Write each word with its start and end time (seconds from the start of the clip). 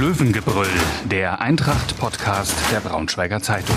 Löwengebrüll, 0.00 0.66
der 1.10 1.42
Eintracht-Podcast 1.42 2.54
der 2.72 2.80
Braunschweiger 2.80 3.42
Zeitung. 3.42 3.76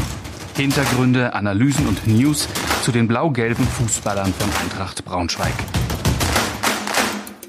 Hintergründe, 0.55 1.33
Analysen 1.33 1.85
und 1.85 2.07
News 2.07 2.47
zu 2.81 2.93
den 2.93 3.09
blau-gelben 3.09 3.67
Fußballern 3.67 4.33
von 4.33 4.49
Eintracht 4.63 5.03
Braunschweig. 5.03 5.51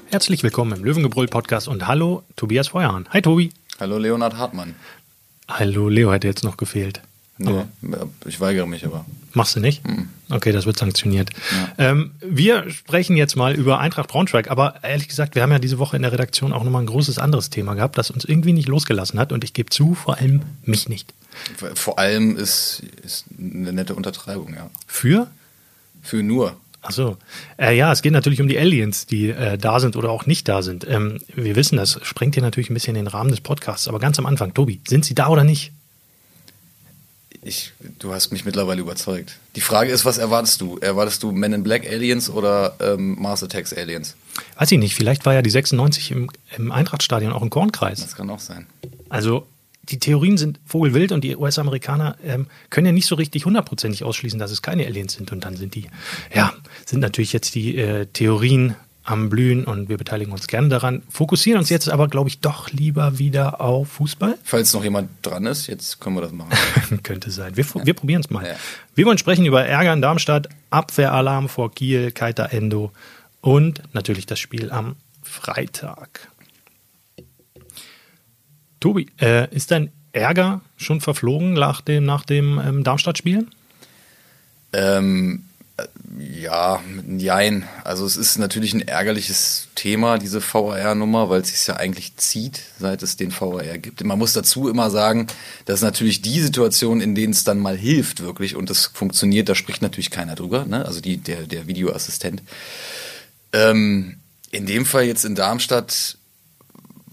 Herzlich 0.07 0.43
willkommen 0.43 0.77
im 0.77 0.83
Löwengebrüll-Podcast 0.83 1.69
und 1.69 1.87
hallo, 1.87 2.23
Tobias 2.35 2.67
Feuerhahn. 2.67 3.07
Hi, 3.11 3.21
Tobi. 3.21 3.53
Hallo, 3.79 3.97
Leonhard 3.97 4.37
Hartmann. 4.37 4.75
Hallo, 5.47 5.87
Leo 5.87 6.11
hätte 6.11 6.27
jetzt 6.27 6.43
noch 6.43 6.57
gefehlt. 6.57 7.01
Nee, 7.37 7.63
ich 8.25 8.39
weigere 8.39 8.65
mich 8.65 8.85
aber. 8.85 9.05
Machst 9.33 9.57
du 9.57 9.59
nicht? 9.59 9.81
Okay, 10.29 10.53
das 10.53 10.65
wird 10.65 10.77
sanktioniert. 10.77 11.31
Ähm, 11.77 12.11
wir 12.21 12.69
sprechen 12.69 13.17
jetzt 13.17 13.35
mal 13.35 13.53
über 13.53 13.79
Eintracht 13.79 14.07
Braunschweig, 14.07 14.49
aber 14.49 14.81
ehrlich 14.83 15.09
gesagt, 15.09 15.35
wir 15.35 15.41
haben 15.41 15.51
ja 15.51 15.59
diese 15.59 15.77
Woche 15.77 15.97
in 15.97 16.03
der 16.03 16.13
Redaktion 16.13 16.53
auch 16.53 16.63
nochmal 16.63 16.83
ein 16.83 16.87
großes 16.87 17.19
anderes 17.19 17.49
Thema 17.49 17.73
gehabt, 17.73 17.97
das 17.97 18.09
uns 18.09 18.23
irgendwie 18.23 18.53
nicht 18.53 18.69
losgelassen 18.69 19.19
hat 19.19 19.33
und 19.33 19.43
ich 19.43 19.53
gebe 19.53 19.69
zu, 19.69 19.95
vor 19.95 20.17
allem 20.17 20.43
mich 20.63 20.87
nicht. 20.87 21.13
Vor 21.73 21.99
allem 21.99 22.37
ist, 22.37 22.83
ist 23.03 23.25
eine 23.37 23.73
nette 23.73 23.95
Untertreibung, 23.95 24.53
ja. 24.53 24.69
Für? 24.87 25.27
Für 26.01 26.23
nur. 26.23 26.55
Ach 26.81 26.91
so. 26.91 27.17
Äh, 27.57 27.75
ja, 27.75 27.91
es 27.91 28.01
geht 28.01 28.13
natürlich 28.13 28.39
um 28.41 28.47
die 28.47 28.57
Aliens, 28.57 29.07
die 29.07 29.29
äh, 29.29 29.57
da 29.57 29.79
sind 29.79 29.97
oder 29.97 30.11
auch 30.11 30.25
nicht 30.27 30.47
da 30.47 30.61
sind. 30.61 30.87
Ähm, 30.87 31.19
wir 31.33 31.55
wissen, 31.55 31.77
das 31.77 31.99
sprengt 32.03 32.35
hier 32.35 32.43
natürlich 32.43 32.69
ein 32.69 32.75
bisschen 32.75 32.93
den 32.93 33.07
Rahmen 33.07 33.31
des 33.31 33.41
Podcasts, 33.41 33.87
aber 33.87 33.99
ganz 33.99 34.19
am 34.19 34.25
Anfang, 34.25 34.53
Tobi, 34.53 34.79
sind 34.87 35.03
sie 35.03 35.15
da 35.15 35.27
oder 35.27 35.43
nicht? 35.43 35.73
Ich, 37.47 37.73
du 37.99 38.11
hast 38.11 38.31
mich 38.31 38.43
mittlerweile 38.43 38.81
überzeugt. 38.81 39.37
Die 39.55 39.61
Frage 39.61 39.91
ist, 39.91 40.03
was 40.03 40.17
erwartest 40.17 40.61
du? 40.61 40.79
Erwartest 40.79 41.21
du 41.21 41.31
Men 41.31 41.53
in 41.53 41.61
Black 41.61 41.85
Aliens 41.87 42.27
oder 42.27 42.75
ähm, 42.79 43.21
Mars 43.21 43.43
Attacks 43.43 43.71
Aliens? 43.71 44.15
Weiß 44.57 44.71
ich 44.71 44.79
nicht, 44.79 44.95
vielleicht 44.95 45.27
war 45.27 45.35
ja 45.35 45.43
die 45.43 45.51
96 45.51 46.09
im, 46.09 46.31
im 46.57 46.71
Eintrachtstadion 46.71 47.31
auch 47.31 47.43
ein 47.43 47.51
Kornkreis. 47.51 48.01
Das 48.01 48.15
kann 48.15 48.31
auch 48.31 48.39
sein. 48.39 48.65
Also 49.09 49.45
die 49.83 49.99
Theorien 49.99 50.37
sind 50.37 50.59
vogelwild 50.65 51.11
und 51.11 51.23
die 51.23 51.35
US-Amerikaner 51.35 52.17
ähm, 52.25 52.47
können 52.71 52.87
ja 52.87 52.91
nicht 52.91 53.05
so 53.05 53.13
richtig 53.13 53.45
hundertprozentig 53.45 54.03
ausschließen, 54.03 54.39
dass 54.39 54.49
es 54.49 54.63
keine 54.63 54.87
Aliens 54.87 55.13
sind. 55.13 55.31
Und 55.31 55.45
dann 55.45 55.55
sind 55.55 55.75
die, 55.75 55.85
ja, 56.33 56.51
sind 56.83 56.99
natürlich 56.99 57.31
jetzt 57.31 57.53
die 57.53 57.77
äh, 57.77 58.07
Theorien 58.07 58.75
am 59.05 59.29
Blühen 59.29 59.65
und 59.65 59.87
wir 59.87 59.97
beteiligen 59.97 60.33
uns 60.33 60.47
gerne 60.47 60.67
daran. 60.67 61.03
Fokussieren 61.09 61.59
uns 61.59 61.69
jetzt 61.69 61.89
aber, 61.89 62.07
glaube 62.07 62.27
ich, 62.27 62.39
doch 62.39 62.71
lieber 62.71 63.19
wieder 63.19 63.61
auf 63.61 63.89
Fußball. 63.89 64.37
Falls 64.43 64.73
noch 64.73 64.83
jemand 64.83 65.09
dran 65.21 65.45
ist, 65.45 65.67
jetzt 65.67 66.01
können 66.01 66.15
wir 66.15 66.21
das 66.21 66.31
machen. 66.31 66.51
Könnte 67.03 67.29
sein. 67.29 67.55
Wir, 67.55 67.65
wir 67.83 67.93
probieren 67.93 68.21
es 68.21 68.29
mal. 68.31 68.45
Ja. 68.45 68.55
Wir 68.95 69.05
wollen 69.05 69.19
sprechen 69.19 69.45
über 69.45 69.63
Ärger 69.63 69.93
in 69.93 70.01
Darmstadt, 70.01 70.49
Abwehralarm 70.71 71.49
vor 71.49 71.71
Kiel, 71.71 72.11
Keiter 72.11 72.51
Endo 72.51 72.91
und 73.41 73.83
natürlich 73.93 74.25
das 74.25 74.39
Spiel 74.39 74.71
am 74.71 74.95
Freitag. 75.21 76.27
Tobi, 78.79 79.07
äh, 79.21 79.53
ist 79.55 79.69
dein 79.69 79.91
Ärger 80.13 80.61
schon 80.77 80.99
verflogen 80.99 81.53
nach 81.53 81.81
dem, 81.81 82.05
nach 82.05 82.23
dem 82.25 82.59
ähm, 82.59 82.83
Darmstadt-Spiel? 82.83 83.47
Ähm, 84.73 85.43
äh, 85.43 85.54
ja, 86.17 86.81
jein. 87.17 87.67
Also 87.83 88.05
es 88.05 88.15
ist 88.15 88.37
natürlich 88.37 88.73
ein 88.73 88.87
ärgerliches 88.87 89.67
Thema, 89.75 90.17
diese 90.17 90.41
VAR-Nummer, 90.41 91.29
weil 91.29 91.41
es 91.41 91.49
sich 91.49 91.67
ja 91.67 91.75
eigentlich 91.75 92.15
zieht, 92.15 92.61
seit 92.79 93.03
es 93.03 93.17
den 93.17 93.31
VAR 93.37 93.77
gibt. 93.77 94.01
Man 94.03 94.17
muss 94.17 94.31
dazu 94.31 94.69
immer 94.69 94.89
sagen, 94.89 95.27
dass 95.65 95.81
natürlich 95.81 96.21
die 96.21 96.39
Situation, 96.39 97.01
in 97.01 97.13
denen 97.13 97.33
es 97.33 97.43
dann 97.43 97.59
mal 97.59 97.77
hilft 97.77 98.21
wirklich 98.21 98.55
und 98.55 98.69
es 98.69 98.85
funktioniert, 98.93 99.49
da 99.49 99.55
spricht 99.55 99.81
natürlich 99.81 100.11
keiner 100.11 100.35
drüber, 100.35 100.65
ne? 100.65 100.85
also 100.85 101.01
die, 101.01 101.17
der, 101.17 101.43
der 101.43 101.67
Videoassistent. 101.67 102.41
Ähm, 103.51 104.17
in 104.51 104.65
dem 104.65 104.85
Fall 104.85 105.03
jetzt 105.03 105.25
in 105.25 105.35
Darmstadt 105.35 106.17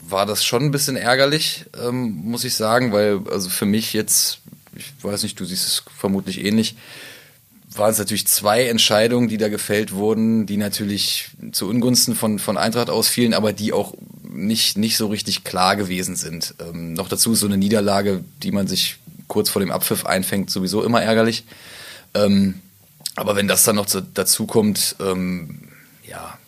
war 0.08 0.27
das 0.27 0.44
schon 0.44 0.62
ein 0.64 0.70
bisschen 0.70 0.96
ärgerlich, 0.96 1.64
ähm, 1.83 2.12
muss 2.24 2.44
ich 2.44 2.55
sagen, 2.55 2.92
weil 2.92 3.20
also 3.28 3.48
für 3.48 3.66
mich 3.66 3.92
jetzt, 3.92 4.38
ich 4.77 4.92
weiß 5.02 5.24
nicht, 5.24 5.40
du 5.40 5.44
siehst 5.44 5.66
es 5.66 5.83
vermutlich 5.96 6.44
ähnlich, 6.44 6.77
waren 7.77 7.90
es 7.92 7.98
natürlich 7.98 8.27
zwei 8.27 8.66
Entscheidungen, 8.68 9.28
die 9.28 9.36
da 9.38 9.48
gefällt 9.48 9.92
wurden, 9.92 10.46
die 10.46 10.56
natürlich 10.56 11.30
zu 11.52 11.68
Ungunsten 11.68 12.14
von, 12.14 12.38
von 12.38 12.56
Eintracht 12.56 12.90
ausfielen, 12.90 13.34
aber 13.34 13.52
die 13.52 13.72
auch 13.72 13.94
nicht, 14.22 14.78
nicht 14.78 14.96
so 14.96 15.06
richtig 15.08 15.44
klar 15.44 15.77
gewesen 15.77 16.16
sind. 16.16 16.55
Ähm, 16.60 16.94
noch 16.94 17.08
dazu 17.08 17.33
ist 17.33 17.40
so 17.40 17.46
eine 17.46 17.58
Niederlage, 17.58 18.24
die 18.42 18.50
man 18.52 18.66
sich 18.66 18.96
kurz 19.28 19.50
vor 19.50 19.60
dem 19.60 19.70
Abpfiff 19.70 20.06
einfängt, 20.06 20.50
sowieso 20.50 20.83
immer 20.83 21.02
ärgerlich. 21.02 21.44
Ähm, 22.14 22.60
aber 23.16 23.36
wenn 23.36 23.48
das 23.48 23.64
dann 23.64 23.77
noch 23.77 23.86
zu, 23.86 24.00
dazu 24.02 24.46
kommt, 24.46 24.96
ähm, 25.00 25.68
ja, 26.08 26.39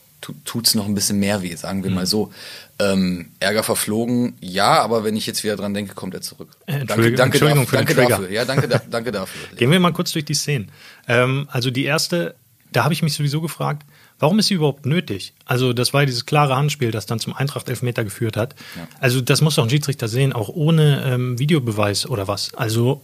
tut 0.44 0.66
es 0.66 0.74
noch 0.74 0.86
ein 0.86 0.94
bisschen 0.94 1.18
mehr 1.18 1.42
weh, 1.42 1.54
sagen 1.56 1.82
wir 1.82 1.91
Mhm. 1.91 1.96
mal 1.96 2.06
so. 2.06 2.32
Ähm, 2.80 3.26
Ärger 3.38 3.62
verflogen, 3.62 4.34
ja, 4.40 4.80
aber 4.82 5.04
wenn 5.04 5.14
ich 5.16 5.26
jetzt 5.26 5.44
wieder 5.44 5.54
dran 5.56 5.74
denke, 5.74 5.94
kommt 5.94 6.12
er 6.14 6.22
zurück. 6.22 6.48
Äh, 6.66 6.72
danke 6.84 6.92
Entschuldigung- 6.94 7.16
danke, 7.16 7.36
Entschuldigung 7.38 7.64
dafür, 7.64 7.78
danke 7.78 7.94
dafür. 7.94 8.30
Ja, 8.30 8.44
danke, 8.44 8.68
da, 8.68 8.82
danke 8.90 9.12
dafür. 9.12 9.56
Gehen 9.56 9.70
wir 9.70 9.78
mal 9.78 9.92
kurz 9.92 10.10
durch 10.12 10.24
die 10.24 10.34
Szenen. 10.34 10.70
Ähm, 11.06 11.48
also 11.52 11.70
die 11.70 11.84
erste, 11.84 12.34
da 12.72 12.82
habe 12.82 12.92
ich 12.92 13.02
mich 13.02 13.14
sowieso 13.14 13.40
gefragt, 13.40 13.86
warum 14.18 14.38
ist 14.40 14.48
sie 14.48 14.54
überhaupt 14.54 14.86
nötig? 14.86 15.34
Also 15.44 15.72
das 15.72 15.92
war 15.94 16.02
ja 16.02 16.06
dieses 16.06 16.26
klare 16.26 16.56
Handspiel, 16.56 16.90
das 16.90 17.06
dann 17.06 17.20
zum 17.20 17.32
Eintracht-Elfmeter 17.34 18.02
geführt 18.02 18.36
hat. 18.36 18.56
Also 18.98 19.20
das 19.20 19.41
muss 19.41 19.54
doch 19.54 19.62
ein 19.64 19.70
Schiedsrichter 19.70 20.08
sehen, 20.08 20.32
auch 20.32 20.48
ohne 20.48 21.04
ähm, 21.06 21.38
Videobeweis 21.38 22.06
oder 22.06 22.26
was. 22.26 22.54
Also 22.54 23.02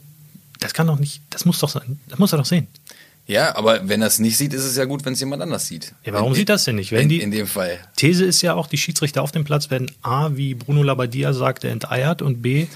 das 0.58 0.74
kann 0.74 0.88
doch 0.88 0.98
nicht, 0.98 1.22
das 1.30 1.44
muss 1.44 1.58
doch 1.60 1.68
sein, 1.68 2.00
das 2.08 2.18
muss 2.18 2.32
er 2.32 2.38
doch 2.38 2.44
sehen. 2.44 2.66
Ja, 3.30 3.54
aber 3.56 3.88
wenn 3.88 4.00
er 4.02 4.08
es 4.08 4.18
nicht 4.18 4.36
sieht, 4.36 4.52
ist 4.52 4.64
es 4.64 4.76
ja 4.76 4.84
gut, 4.86 5.04
wenn 5.04 5.12
es 5.12 5.20
jemand 5.20 5.40
anders 5.42 5.66
sieht. 5.68 5.94
Ja, 6.04 6.12
warum 6.12 6.32
in, 6.32 6.34
sieht 6.34 6.48
das 6.48 6.64
denn 6.64 6.74
nicht? 6.76 6.90
Wenn 6.90 7.02
in, 7.02 7.08
die- 7.08 7.20
in 7.22 7.30
dem 7.30 7.46
Fall. 7.46 7.78
These 7.96 8.24
ist 8.24 8.42
ja 8.42 8.54
auch, 8.54 8.66
die 8.66 8.76
Schiedsrichter 8.76 9.22
auf 9.22 9.30
dem 9.30 9.44
Platz 9.44 9.70
werden 9.70 9.90
A, 10.02 10.30
wie 10.34 10.54
Bruno 10.54 10.82
Labbadia 10.82 11.32
sagte, 11.32 11.68
enteiert 11.68 12.22
und 12.22 12.42
B, 12.42 12.66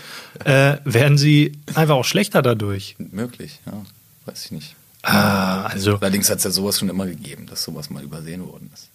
äh, 0.45 0.77
werden 0.85 1.19
sie 1.19 1.53
einfach 1.75 1.97
auch 1.97 2.05
schlechter 2.05 2.41
dadurch. 2.41 2.95
Möglich, 2.99 3.59
ja. 3.67 3.83
Weiß 4.27 4.45
ich 4.47 4.53
nicht. 4.53 4.77
Ah, 5.03 5.65
also 5.65 5.97
Allerdings 5.99 6.31
hat 6.31 6.39
es 6.39 6.45
ja 6.45 6.51
sowas 6.51 6.79
schon 6.79 6.89
immer 6.89 7.07
gegeben, 7.07 7.47
dass 7.47 7.63
sowas 7.65 7.91
mal 7.91 8.03
übersehen 8.03 8.47
worden 8.47 8.71
ist. 8.73 8.89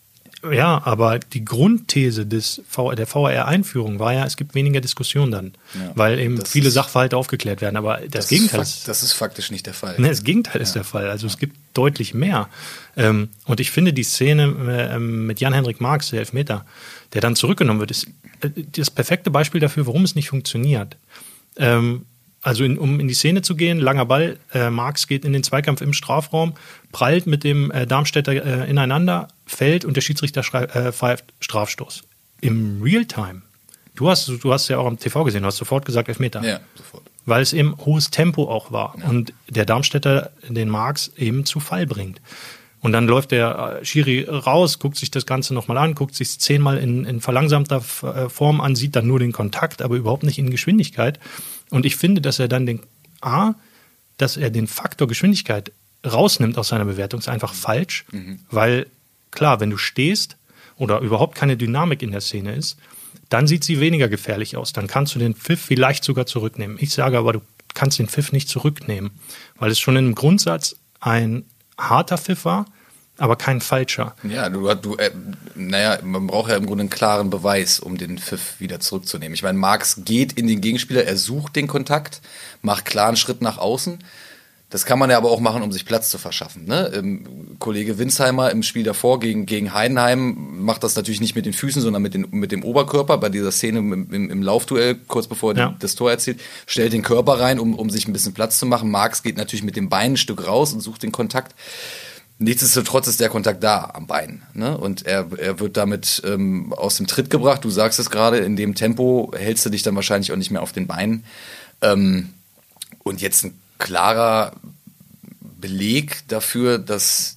Ja, 0.49 0.81
aber 0.85 1.19
die 1.19 1.43
Grundthese 1.43 2.25
des 2.25 2.61
v 2.67 2.93
der 2.93 3.13
VAR-Einführung 3.13 3.99
war 3.99 4.13
ja, 4.13 4.25
es 4.25 4.37
gibt 4.37 4.55
weniger 4.55 4.79
Diskussion 4.79 5.31
dann, 5.31 5.53
Ja, 5.73 5.91
weil 5.95 6.19
eben 6.19 6.37
das 6.37 6.49
viele 6.49 6.71
Sachverhalte 6.71 7.17
aufgeklärt 7.17 7.61
werden. 7.61 7.75
Aber 7.75 7.99
das, 8.09 8.25
ist 8.25 8.29
Gegenteil 8.29 8.61
ist, 8.61 8.87
das 8.87 9.03
ist 9.03 9.13
faktisch 9.13 9.51
nicht 9.51 9.65
der 9.65 9.73
Fall. 9.73 9.99
ne, 9.99 10.07
das 10.07 10.23
Gegenteil 10.23 10.61
ist 10.61 10.75
der 10.75 10.85
Fall. 10.85 11.09
Also 11.09 11.27
es 11.27 11.37
gibt 11.37 11.57
deutlich 11.73 12.13
mehr. 12.13 12.47
Ähm, 12.95 13.29
und 13.45 13.59
ich 13.59 13.71
finde 13.71 13.91
die 13.91 14.03
Szene 14.03 14.89
äh, 14.93 14.99
mit 14.99 15.41
Jan-Henrik 15.41 15.81
Marx, 15.81 16.09
der 16.11 16.19
Elfmeter, 16.19 16.65
der 17.13 17.21
dann 17.21 17.35
zurückgenommen 17.35 17.81
wird, 17.81 17.91
ist 17.91 18.07
äh, 18.41 18.49
das 18.75 18.89
perfekte 18.91 19.31
Beispiel 19.31 19.59
dafür, 19.59 19.87
warum 19.87 20.03
es 20.03 20.15
nicht 20.15 20.29
funktioniert. 20.29 20.95
Ähm, 21.57 22.05
also 22.41 22.63
in, 22.63 22.77
um 22.77 22.99
in 22.99 23.07
die 23.07 23.13
Szene 23.13 23.41
zu 23.41 23.55
gehen, 23.55 23.79
langer 23.79 24.05
Ball, 24.05 24.37
äh, 24.53 24.69
Marx 24.69 25.07
geht 25.07 25.25
in 25.25 25.33
den 25.33 25.43
Zweikampf 25.43 25.81
im 25.81 25.93
Strafraum, 25.93 26.53
prallt 26.91 27.27
mit 27.27 27.43
dem 27.43 27.71
äh, 27.71 27.85
Darmstädter 27.85 28.33
äh, 28.33 28.69
ineinander, 28.69 29.27
fällt 29.45 29.85
und 29.85 29.95
der 29.95 30.01
Schiedsrichter 30.01 30.41
äh, 30.75 30.91
pfeift 30.91 31.25
Strafstoß. 31.39 32.03
Im 32.41 32.81
Realtime. 32.81 33.41
Du 33.95 34.09
hast, 34.09 34.27
du 34.27 34.53
hast 34.53 34.69
ja 34.69 34.77
auch 34.77 34.85
am 34.85 34.97
TV 34.97 35.25
gesehen, 35.25 35.41
du 35.41 35.47
hast 35.47 35.57
sofort 35.57 35.85
gesagt 35.85 36.07
Elfmeter. 36.07 36.41
Ja, 36.43 36.61
sofort. 36.75 37.03
Weil 37.25 37.41
es 37.41 37.51
eben 37.51 37.75
hohes 37.85 38.09
Tempo 38.09 38.49
auch 38.49 38.71
war 38.71 38.95
und 39.07 39.33
der 39.49 39.65
Darmstädter 39.65 40.31
den 40.47 40.69
Marx 40.69 41.11
eben 41.17 41.45
zu 41.45 41.59
Fall 41.59 41.85
bringt. 41.85 42.21
Und 42.81 42.93
dann 42.93 43.07
läuft 43.07 43.31
der 43.31 43.79
äh, 43.81 43.85
Schiri 43.85 44.23
raus, 44.23 44.79
guckt 44.79 44.95
sich 44.95 45.11
das 45.11 45.25
Ganze 45.25 45.53
nochmal 45.53 45.77
an, 45.77 45.95
guckt 45.95 46.15
sich 46.15 46.39
zehnmal 46.39 46.77
in, 46.77 47.03
in 47.05 47.19
verlangsamter 47.19 47.83
äh, 48.03 48.29
Form 48.29 48.61
an, 48.61 48.75
sieht 48.75 48.95
dann 48.95 49.05
nur 49.05 49.19
den 49.19 49.33
Kontakt, 49.33 49.81
aber 49.81 49.95
überhaupt 49.95 50.23
nicht 50.23 50.39
in 50.39 50.49
Geschwindigkeit. 50.49 51.19
Und 51.69 51.85
ich 51.85 51.95
finde, 51.95 52.21
dass 52.21 52.39
er 52.39 52.47
dann 52.47 52.65
den 52.65 52.81
A, 53.21 53.53
dass 54.17 54.37
er 54.37 54.49
den 54.49 54.67
Faktor 54.67 55.07
Geschwindigkeit 55.07 55.71
rausnimmt 56.05 56.57
aus 56.57 56.69
seiner 56.69 56.85
Bewertung, 56.85 57.19
ist 57.19 57.29
einfach 57.29 57.53
falsch, 57.53 58.05
weil 58.49 58.87
klar, 59.31 59.59
wenn 59.59 59.69
du 59.69 59.77
stehst 59.77 60.37
oder 60.77 60.99
überhaupt 60.99 61.35
keine 61.35 61.57
Dynamik 61.57 62.01
in 62.01 62.11
der 62.11 62.21
Szene 62.21 62.55
ist, 62.55 62.77
dann 63.29 63.47
sieht 63.47 63.63
sie 63.63 63.79
weniger 63.79 64.07
gefährlich 64.07 64.57
aus. 64.57 64.73
Dann 64.73 64.87
kannst 64.87 65.13
du 65.13 65.19
den 65.19 65.35
Pfiff 65.35 65.61
vielleicht 65.61 66.03
sogar 66.03 66.25
zurücknehmen. 66.25 66.77
Ich 66.79 66.91
sage 66.91 67.17
aber, 67.17 67.33
du 67.33 67.41
kannst 67.73 67.99
den 67.99 68.07
Pfiff 68.07 68.31
nicht 68.31 68.49
zurücknehmen, 68.49 69.11
weil 69.57 69.71
es 69.71 69.79
schon 69.79 69.95
im 69.95 70.15
Grundsatz 70.15 70.77
ein 70.99 71.43
harter 71.77 72.17
Pfiff 72.17 72.45
war, 72.45 72.65
aber 73.19 73.35
kein 73.35 73.61
falscher. 73.61 74.15
Ja, 74.23 74.49
du, 74.49 74.73
du 74.75 74.95
äh, 74.95 75.11
naja, 75.55 75.99
man 76.03 76.27
braucht 76.27 76.49
ja 76.49 76.57
im 76.57 76.65
Grunde 76.65 76.81
einen 76.83 76.89
klaren 76.89 77.29
Beweis, 77.29 77.79
um 77.79 77.97
den 77.97 78.17
Pfiff 78.17 78.59
wieder 78.59 78.79
zurückzunehmen. 78.79 79.33
Ich 79.33 79.43
meine, 79.43 79.57
Marx 79.57 80.01
geht 80.05 80.33
in 80.33 80.47
den 80.47 80.61
Gegenspieler, 80.61 81.03
er 81.03 81.17
sucht 81.17 81.55
den 81.55 81.67
Kontakt, 81.67 82.21
macht 82.61 82.85
klaren 82.85 83.15
Schritt 83.15 83.41
nach 83.41 83.57
außen. 83.57 83.99
Das 84.71 84.85
kann 84.85 84.99
man 84.99 85.09
ja 85.09 85.17
aber 85.17 85.31
auch 85.31 85.39
machen, 85.39 85.63
um 85.63 85.71
sich 85.71 85.83
Platz 85.83 86.11
zu 86.11 86.19
verschaffen. 86.19 86.65
Ne? 86.65 86.91
Ähm, 86.93 87.57
Kollege 87.57 87.97
Winsheimer 87.97 88.51
im 88.51 88.61
Spiel 88.61 88.83
davor 88.83 89.19
gegen, 89.19 89.47
gegen 89.47 89.73
Heidenheim 89.73 90.63
macht 90.63 90.83
das 90.83 90.95
natürlich 90.95 91.21
nicht 91.21 91.35
mit 91.35 91.47
den 91.47 91.53
Füßen, 91.53 91.81
sondern 91.81 92.03
mit, 92.03 92.13
den, 92.13 92.27
mit 92.29 92.51
dem 92.51 92.63
Oberkörper. 92.63 93.17
Bei 93.17 93.29
dieser 93.29 93.51
Szene 93.51 93.79
im, 93.79 94.13
im, 94.13 94.29
im 94.29 94.43
Laufduell, 94.43 94.93
kurz 95.07 95.25
bevor 95.25 95.53
er 95.53 95.57
Ja. 95.57 95.75
das 95.79 95.95
Tor 95.95 96.11
erzielt, 96.11 96.39
stellt 96.67 96.93
den 96.93 97.01
Körper 97.01 97.39
rein, 97.39 97.59
um, 97.59 97.73
um 97.73 97.89
sich 97.89 98.07
ein 98.07 98.13
bisschen 98.13 98.35
Platz 98.35 98.59
zu 98.59 98.67
machen. 98.67 98.91
Marx 98.91 99.23
geht 99.23 99.37
natürlich 99.37 99.63
mit 99.63 99.75
dem 99.75 99.89
Bein 99.89 100.13
ein 100.13 100.17
Stück 100.17 100.45
raus 100.45 100.71
und 100.71 100.81
sucht 100.81 101.01
den 101.01 101.11
Kontakt 101.11 101.55
Nichtsdestotrotz 102.41 103.07
ist 103.07 103.19
der 103.19 103.27
Kontakt 103.27 103.61
da 103.63 103.91
am 103.93 104.07
Bein. 104.07 104.43
Ne? 104.53 104.77
Und 104.77 105.05
er, 105.05 105.27
er 105.37 105.59
wird 105.59 105.75
damit 105.75 106.21
ähm, 106.25 106.71
aus 106.73 106.95
dem 106.95 107.05
Tritt 107.05 107.29
gebracht. 107.29 107.65
Du 107.65 107.69
sagst 107.69 107.99
es 107.99 108.09
gerade, 108.09 108.37
in 108.37 108.55
dem 108.55 108.75
Tempo 108.75 109.33
hältst 109.37 109.65
du 109.65 109.69
dich 109.69 109.83
dann 109.83 109.95
wahrscheinlich 109.95 110.31
auch 110.31 110.37
nicht 110.37 110.49
mehr 110.49 110.61
auf 110.61 110.71
den 110.71 110.87
Beinen. 110.87 111.25
Ähm, 111.81 112.29
und 113.03 113.21
jetzt 113.21 113.43
ein 113.43 113.59
klarer 113.77 114.53
Beleg 115.59 116.23
dafür, 116.29 116.79
dass 116.79 117.35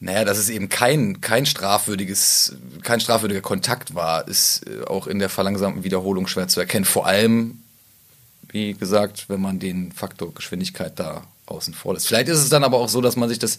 naja, 0.00 0.24
dass 0.24 0.38
es 0.38 0.50
eben 0.50 0.68
kein, 0.68 1.20
kein 1.20 1.44
strafwürdiges, 1.44 2.54
kein 2.82 3.00
strafwürdiger 3.00 3.40
Kontakt 3.40 3.94
war, 3.94 4.28
ist 4.28 4.64
äh, 4.66 4.84
auch 4.84 5.06
in 5.06 5.18
der 5.18 5.30
verlangsamten 5.30 5.84
Wiederholung 5.84 6.28
schwer 6.28 6.48
zu 6.48 6.60
erkennen. 6.60 6.84
Vor 6.84 7.06
allem, 7.06 7.62
wie 8.48 8.74
gesagt, 8.74 9.28
wenn 9.28 9.40
man 9.40 9.58
den 9.58 9.90
Faktor 9.92 10.32
Geschwindigkeit 10.34 11.00
da 11.00 11.24
außen 11.50 11.74
vor 11.74 11.94
lässt. 11.94 12.08
Vielleicht 12.08 12.28
ist 12.28 12.38
es 12.38 12.48
dann 12.48 12.64
aber 12.64 12.78
auch 12.78 12.88
so, 12.88 13.00
dass 13.00 13.16
man 13.16 13.28
sich 13.28 13.38
das 13.38 13.58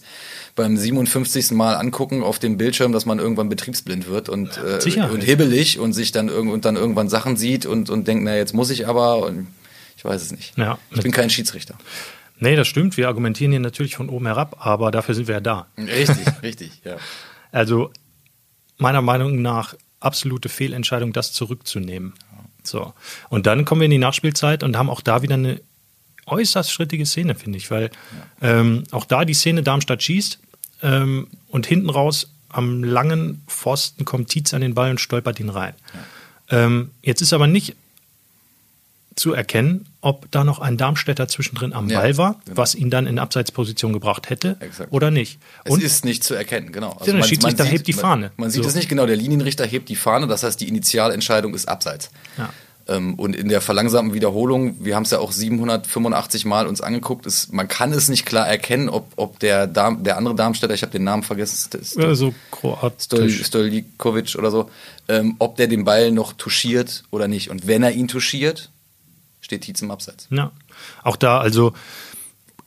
beim 0.54 0.76
57. 0.76 1.52
Mal 1.52 1.74
angucken 1.74 2.22
auf 2.22 2.38
dem 2.38 2.56
Bildschirm, 2.56 2.92
dass 2.92 3.06
man 3.06 3.18
irgendwann 3.18 3.48
betriebsblind 3.48 4.08
wird 4.08 4.28
und, 4.28 4.58
äh, 4.58 5.02
und 5.02 5.22
hibbelig 5.22 5.78
und 5.78 5.92
sich 5.92 6.12
dann, 6.12 6.28
irg 6.28 6.48
und 6.48 6.64
dann 6.64 6.76
irgendwann 6.76 7.08
Sachen 7.08 7.36
sieht 7.36 7.66
und, 7.66 7.90
und 7.90 8.08
denkt, 8.08 8.24
na 8.24 8.36
jetzt 8.36 8.54
muss 8.54 8.70
ich 8.70 8.88
aber 8.88 9.24
und 9.26 9.48
ich 9.96 10.04
weiß 10.04 10.22
es 10.22 10.32
nicht. 10.32 10.56
Ja, 10.56 10.78
ich 10.90 11.02
bin 11.02 11.12
kein 11.12 11.28
Schiedsrichter. 11.28 11.76
Nee, 12.38 12.56
das 12.56 12.66
stimmt. 12.68 12.96
Wir 12.96 13.06
argumentieren 13.06 13.52
hier 13.52 13.60
natürlich 13.60 13.96
von 13.96 14.08
oben 14.08 14.26
herab, 14.26 14.56
aber 14.60 14.90
dafür 14.90 15.14
sind 15.14 15.28
wir 15.28 15.34
ja 15.34 15.40
da. 15.40 15.66
Richtig, 15.76 16.26
richtig, 16.42 16.80
ja. 16.84 16.96
Also 17.52 17.92
meiner 18.78 19.02
Meinung 19.02 19.42
nach 19.42 19.74
absolute 20.00 20.48
Fehlentscheidung, 20.48 21.12
das 21.12 21.32
zurückzunehmen. 21.32 22.14
So. 22.62 22.94
Und 23.28 23.46
dann 23.46 23.64
kommen 23.64 23.82
wir 23.82 23.86
in 23.86 23.90
die 23.90 23.98
Nachspielzeit 23.98 24.62
und 24.62 24.76
haben 24.76 24.90
auch 24.90 25.02
da 25.02 25.22
wieder 25.22 25.34
eine 25.34 25.60
äußerst 26.26 26.70
schrittige 26.70 27.06
Szene, 27.06 27.34
finde 27.34 27.58
ich, 27.58 27.70
weil 27.70 27.90
ja. 28.40 28.60
ähm, 28.60 28.84
auch 28.90 29.04
da 29.04 29.24
die 29.24 29.34
Szene 29.34 29.62
Darmstadt 29.62 30.02
schießt 30.02 30.38
ähm, 30.82 31.28
und 31.48 31.66
hinten 31.66 31.90
raus 31.90 32.30
am 32.48 32.82
langen 32.82 33.42
Pfosten 33.46 34.04
kommt 34.04 34.28
Tietz 34.28 34.54
an 34.54 34.60
den 34.60 34.74
Ball 34.74 34.90
und 34.90 35.00
stolpert 35.00 35.38
ihn 35.40 35.50
rein. 35.50 35.74
Ja. 36.50 36.64
Ähm, 36.64 36.90
jetzt 37.02 37.22
ist 37.22 37.32
aber 37.32 37.46
nicht 37.46 37.76
zu 39.14 39.34
erkennen, 39.34 39.86
ob 40.00 40.30
da 40.30 40.44
noch 40.44 40.60
ein 40.60 40.76
Darmstädter 40.76 41.28
zwischendrin 41.28 41.72
am 41.72 41.88
ja, 41.88 42.00
Ball 42.00 42.16
war, 42.16 42.40
genau. 42.44 42.56
was 42.56 42.74
ihn 42.74 42.90
dann 42.90 43.06
in 43.06 43.18
Abseitsposition 43.18 43.92
gebracht 43.92 44.30
hätte 44.30 44.56
Exakt. 44.60 44.92
oder 44.92 45.10
nicht. 45.10 45.38
Und 45.68 45.80
es 45.80 45.92
ist 45.92 46.04
nicht 46.04 46.24
zu 46.24 46.34
erkennen, 46.34 46.72
genau. 46.72 46.92
Also 46.92 47.12
der 47.12 47.22
Schiedsrichter 47.22 47.64
hebt 47.64 47.86
die 47.86 47.92
Fahne. 47.92 48.26
Man, 48.36 48.46
man 48.46 48.50
sieht 48.50 48.62
so. 48.62 48.68
es 48.68 48.74
nicht 48.74 48.88
genau, 48.88 49.06
der 49.06 49.16
Linienrichter 49.16 49.66
hebt 49.66 49.88
die 49.88 49.96
Fahne, 49.96 50.26
das 50.26 50.42
heißt, 50.42 50.60
die 50.60 50.68
Initialentscheidung 50.68 51.54
ist 51.54 51.68
Abseits. 51.68 52.10
Ja. 52.38 52.50
Ähm, 52.90 53.14
und 53.14 53.36
in 53.36 53.48
der 53.48 53.60
verlangsamten 53.60 54.14
Wiederholung, 54.14 54.84
wir 54.84 54.96
haben 54.96 55.04
es 55.04 55.12
ja 55.12 55.20
auch 55.20 55.30
785 55.30 56.44
Mal 56.44 56.66
uns 56.66 56.80
angeguckt, 56.80 57.24
ist, 57.24 57.52
man 57.52 57.68
kann 57.68 57.92
es 57.92 58.08
nicht 58.08 58.26
klar 58.26 58.48
erkennen, 58.48 58.88
ob, 58.88 59.12
ob 59.14 59.38
der, 59.38 59.68
Darm, 59.68 60.02
der 60.02 60.16
andere 60.16 60.34
Darmstädter, 60.34 60.74
ich 60.74 60.82
habe 60.82 60.90
den 60.90 61.04
Namen 61.04 61.22
vergessen, 61.22 61.56
St 61.56 61.96
ja, 61.96 62.14
so 62.16 62.34
Kroatisch. 62.50 63.46
Stolikovic 63.46 64.34
oder 64.36 64.50
so, 64.50 64.70
ähm, 65.06 65.36
ob 65.38 65.56
der 65.56 65.68
den 65.68 65.84
Ball 65.84 66.10
noch 66.10 66.32
touchiert 66.32 67.04
oder 67.12 67.28
nicht. 67.28 67.48
Und 67.48 67.68
wenn 67.68 67.84
er 67.84 67.92
ihn 67.92 68.08
touchiert, 68.08 68.70
steht 69.40 69.62
Tietz 69.62 69.82
im 69.82 69.92
Abseits. 69.92 70.26
Ja, 70.30 70.50
auch 71.04 71.16
da, 71.16 71.38
also 71.38 71.72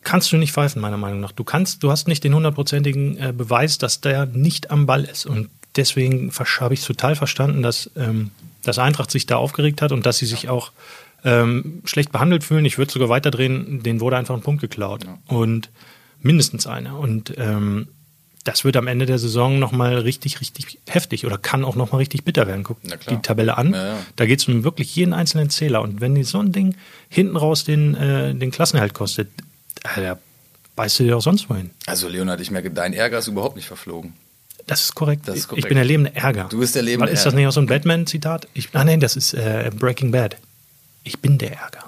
kannst 0.03 0.31
du 0.31 0.37
nicht 0.37 0.53
pfeifen, 0.53 0.81
meiner 0.81 0.97
Meinung 0.97 1.19
nach. 1.19 1.33
Du 1.33 1.43
kannst, 1.43 1.83
du 1.83 1.91
hast 1.91 2.07
nicht 2.07 2.23
den 2.23 2.33
hundertprozentigen 2.33 3.17
äh, 3.17 3.33
Beweis, 3.35 3.77
dass 3.77 3.99
der 3.99 4.25
nicht 4.25 4.71
am 4.71 4.85
Ball 4.85 5.03
ist. 5.03 5.25
Und 5.25 5.49
deswegen 5.75 6.31
habe 6.31 6.73
ich 6.73 6.81
es 6.81 6.85
total 6.85 7.15
verstanden, 7.15 7.63
dass, 7.63 7.89
ähm, 7.95 8.31
dass 8.63 8.79
Eintracht 8.79 9.11
sich 9.11 9.25
da 9.25 9.37
aufgeregt 9.37 9.81
hat 9.81 9.91
und 9.91 10.05
dass 10.05 10.17
sie 10.17 10.25
sich 10.25 10.49
auch 10.49 10.71
ähm, 11.23 11.81
schlecht 11.85 12.11
behandelt 12.11 12.43
fühlen. 12.43 12.65
Ich 12.65 12.77
würde 12.77 12.91
sogar 12.91 13.09
weiterdrehen, 13.09 13.81
denen 13.83 14.01
wurde 14.01 14.17
einfach 14.17 14.35
ein 14.35 14.41
Punkt 14.41 14.61
geklaut. 14.61 15.05
Ja. 15.05 15.17
Und 15.27 15.69
mindestens 16.21 16.67
einer. 16.67 16.97
Und 16.97 17.33
ähm, 17.37 17.87
das 18.43 18.65
wird 18.65 18.75
am 18.75 18.87
Ende 18.87 19.05
der 19.05 19.19
Saison 19.19 19.57
nochmal 19.57 19.99
richtig, 19.99 20.41
richtig 20.41 20.79
heftig 20.87 21.25
oder 21.25 21.37
kann 21.37 21.63
auch 21.63 21.75
nochmal 21.75 21.99
richtig 21.99 22.25
bitter 22.25 22.45
werden. 22.45 22.63
Guck 22.63 22.77
die 22.81 23.17
Tabelle 23.21 23.57
an. 23.57 23.73
Ja, 23.73 23.87
ja. 23.87 23.97
Da 24.15 24.25
geht 24.25 24.39
es 24.39 24.47
um 24.47 24.63
wirklich 24.63 24.95
jeden 24.95 25.13
einzelnen 25.13 25.49
Zähler. 25.49 25.81
Und 25.81 26.01
wenn 26.01 26.15
die 26.15 26.23
so 26.23 26.39
ein 26.39 26.51
Ding 26.51 26.75
hinten 27.07 27.37
raus 27.37 27.63
den, 27.63 27.95
äh, 27.95 28.35
den 28.35 28.51
Klassenerhalt 28.51 28.93
kostet, 28.93 29.29
äh, 29.83 30.01
da 30.01 30.19
beißt 30.75 30.99
du 30.99 31.03
dir 31.03 31.17
auch 31.17 31.21
sonst 31.21 31.49
wohin. 31.49 31.69
Also, 31.85 32.09
Leonhard, 32.09 32.41
ich 32.41 32.51
merke, 32.51 32.71
dein 32.71 32.93
Ärger 32.93 33.19
ist 33.19 33.27
überhaupt 33.27 33.55
nicht 33.55 33.67
verflogen. 33.67 34.13
Das 34.65 34.81
ist 34.81 34.95
korrekt. 34.95 35.27
Das 35.27 35.37
ist 35.37 35.47
korrekt. 35.47 35.65
Ich 35.65 35.69
bin 35.69 35.75
der 35.75 35.85
lebende 35.85 36.15
Ärger. 36.15 36.47
Du 36.49 36.59
bist 36.59 36.75
der 36.75 36.81
lebende 36.83 37.07
Ärger. 37.07 37.13
Ist 37.13 37.25
das 37.25 37.33
nicht 37.33 37.47
auch 37.47 37.51
so 37.51 37.59
ein 37.59 37.67
Batman-Zitat? 37.67 38.47
Ah, 38.73 38.83
nein, 38.83 38.99
das 38.99 39.15
ist 39.15 39.33
äh, 39.33 39.71
Breaking 39.75 40.11
Bad. 40.11 40.37
Ich 41.03 41.19
bin 41.19 41.37
der 41.37 41.53
Ärger. 41.53 41.83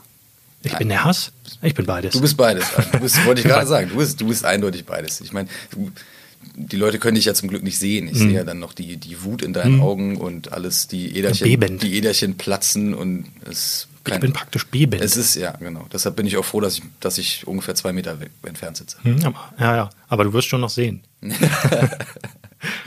Ich 0.64 0.72
nein. 0.72 0.80
bin 0.80 0.90
der 0.90 1.04
Hass. 1.04 1.32
Ich 1.62 1.74
bin 1.74 1.86
beides. 1.86 2.14
Du 2.14 2.22
bist 2.22 2.38
beides. 2.38 2.66
Du 2.92 3.00
bist, 3.00 3.26
wollte 3.26 3.42
ich 3.42 3.48
gerade 3.48 3.68
sagen. 3.68 3.90
Du 3.90 3.98
bist, 3.98 4.20
du 4.20 4.28
bist 4.28 4.46
eindeutig 4.46 4.86
beides. 4.86 5.22
Ich 5.22 5.32
meine, 5.32 5.48
die 6.56 6.78
Leute 6.78 7.00
können 7.00 7.16
dich 7.16 7.26
ja 7.26 7.34
zum 7.34 7.50
Glück 7.50 7.64
nicht 7.64 7.78
sehen. 7.78 8.08
Ich 8.08 8.16
mhm. 8.16 8.20
sehe 8.20 8.32
ja 8.32 8.44
dann 8.44 8.60
noch 8.60 8.74
die, 8.74 8.98
die 8.98 9.24
Wut 9.24 9.42
in 9.42 9.54
deinen 9.54 9.78
mhm. 9.78 9.82
Augen 9.82 10.18
und 10.18 10.54
alles, 10.54 10.88
die 10.88 11.18
Äderchen, 11.18 11.80
die 11.80 11.98
Äderchen 11.98 12.38
platzen 12.38 12.94
und 12.94 13.26
es 13.50 13.88
kein, 14.06 14.16
ich 14.16 14.22
bin 14.22 14.34
praktisch 14.34 14.68
bebend. 14.68 15.02
Es 15.02 15.18
ist, 15.18 15.36
ja, 15.36 15.52
genau. 15.52 15.88
Deshalb 15.92 16.16
bin 16.16 16.28
ich 16.28 16.38
auch 16.38 16.46
froh, 16.46 16.62
dass 16.62 16.78
ich, 16.78 16.84
dass 17.00 17.18
ich 17.18 17.48
ungefähr 17.48 17.74
zwei 17.74 17.92
Meter 17.92 18.20
weg, 18.20 18.30
entfernt 18.44 18.78
sitze. 18.78 18.98
Mhm, 19.04 19.24
aber, 19.26 19.54
ja, 19.60 19.76
ja. 19.76 19.90
Aber 20.08 20.24
du 20.24 20.34
wirst 20.34 20.48
schon 20.48 20.62
noch 20.62 20.70
sehen. 20.70 21.02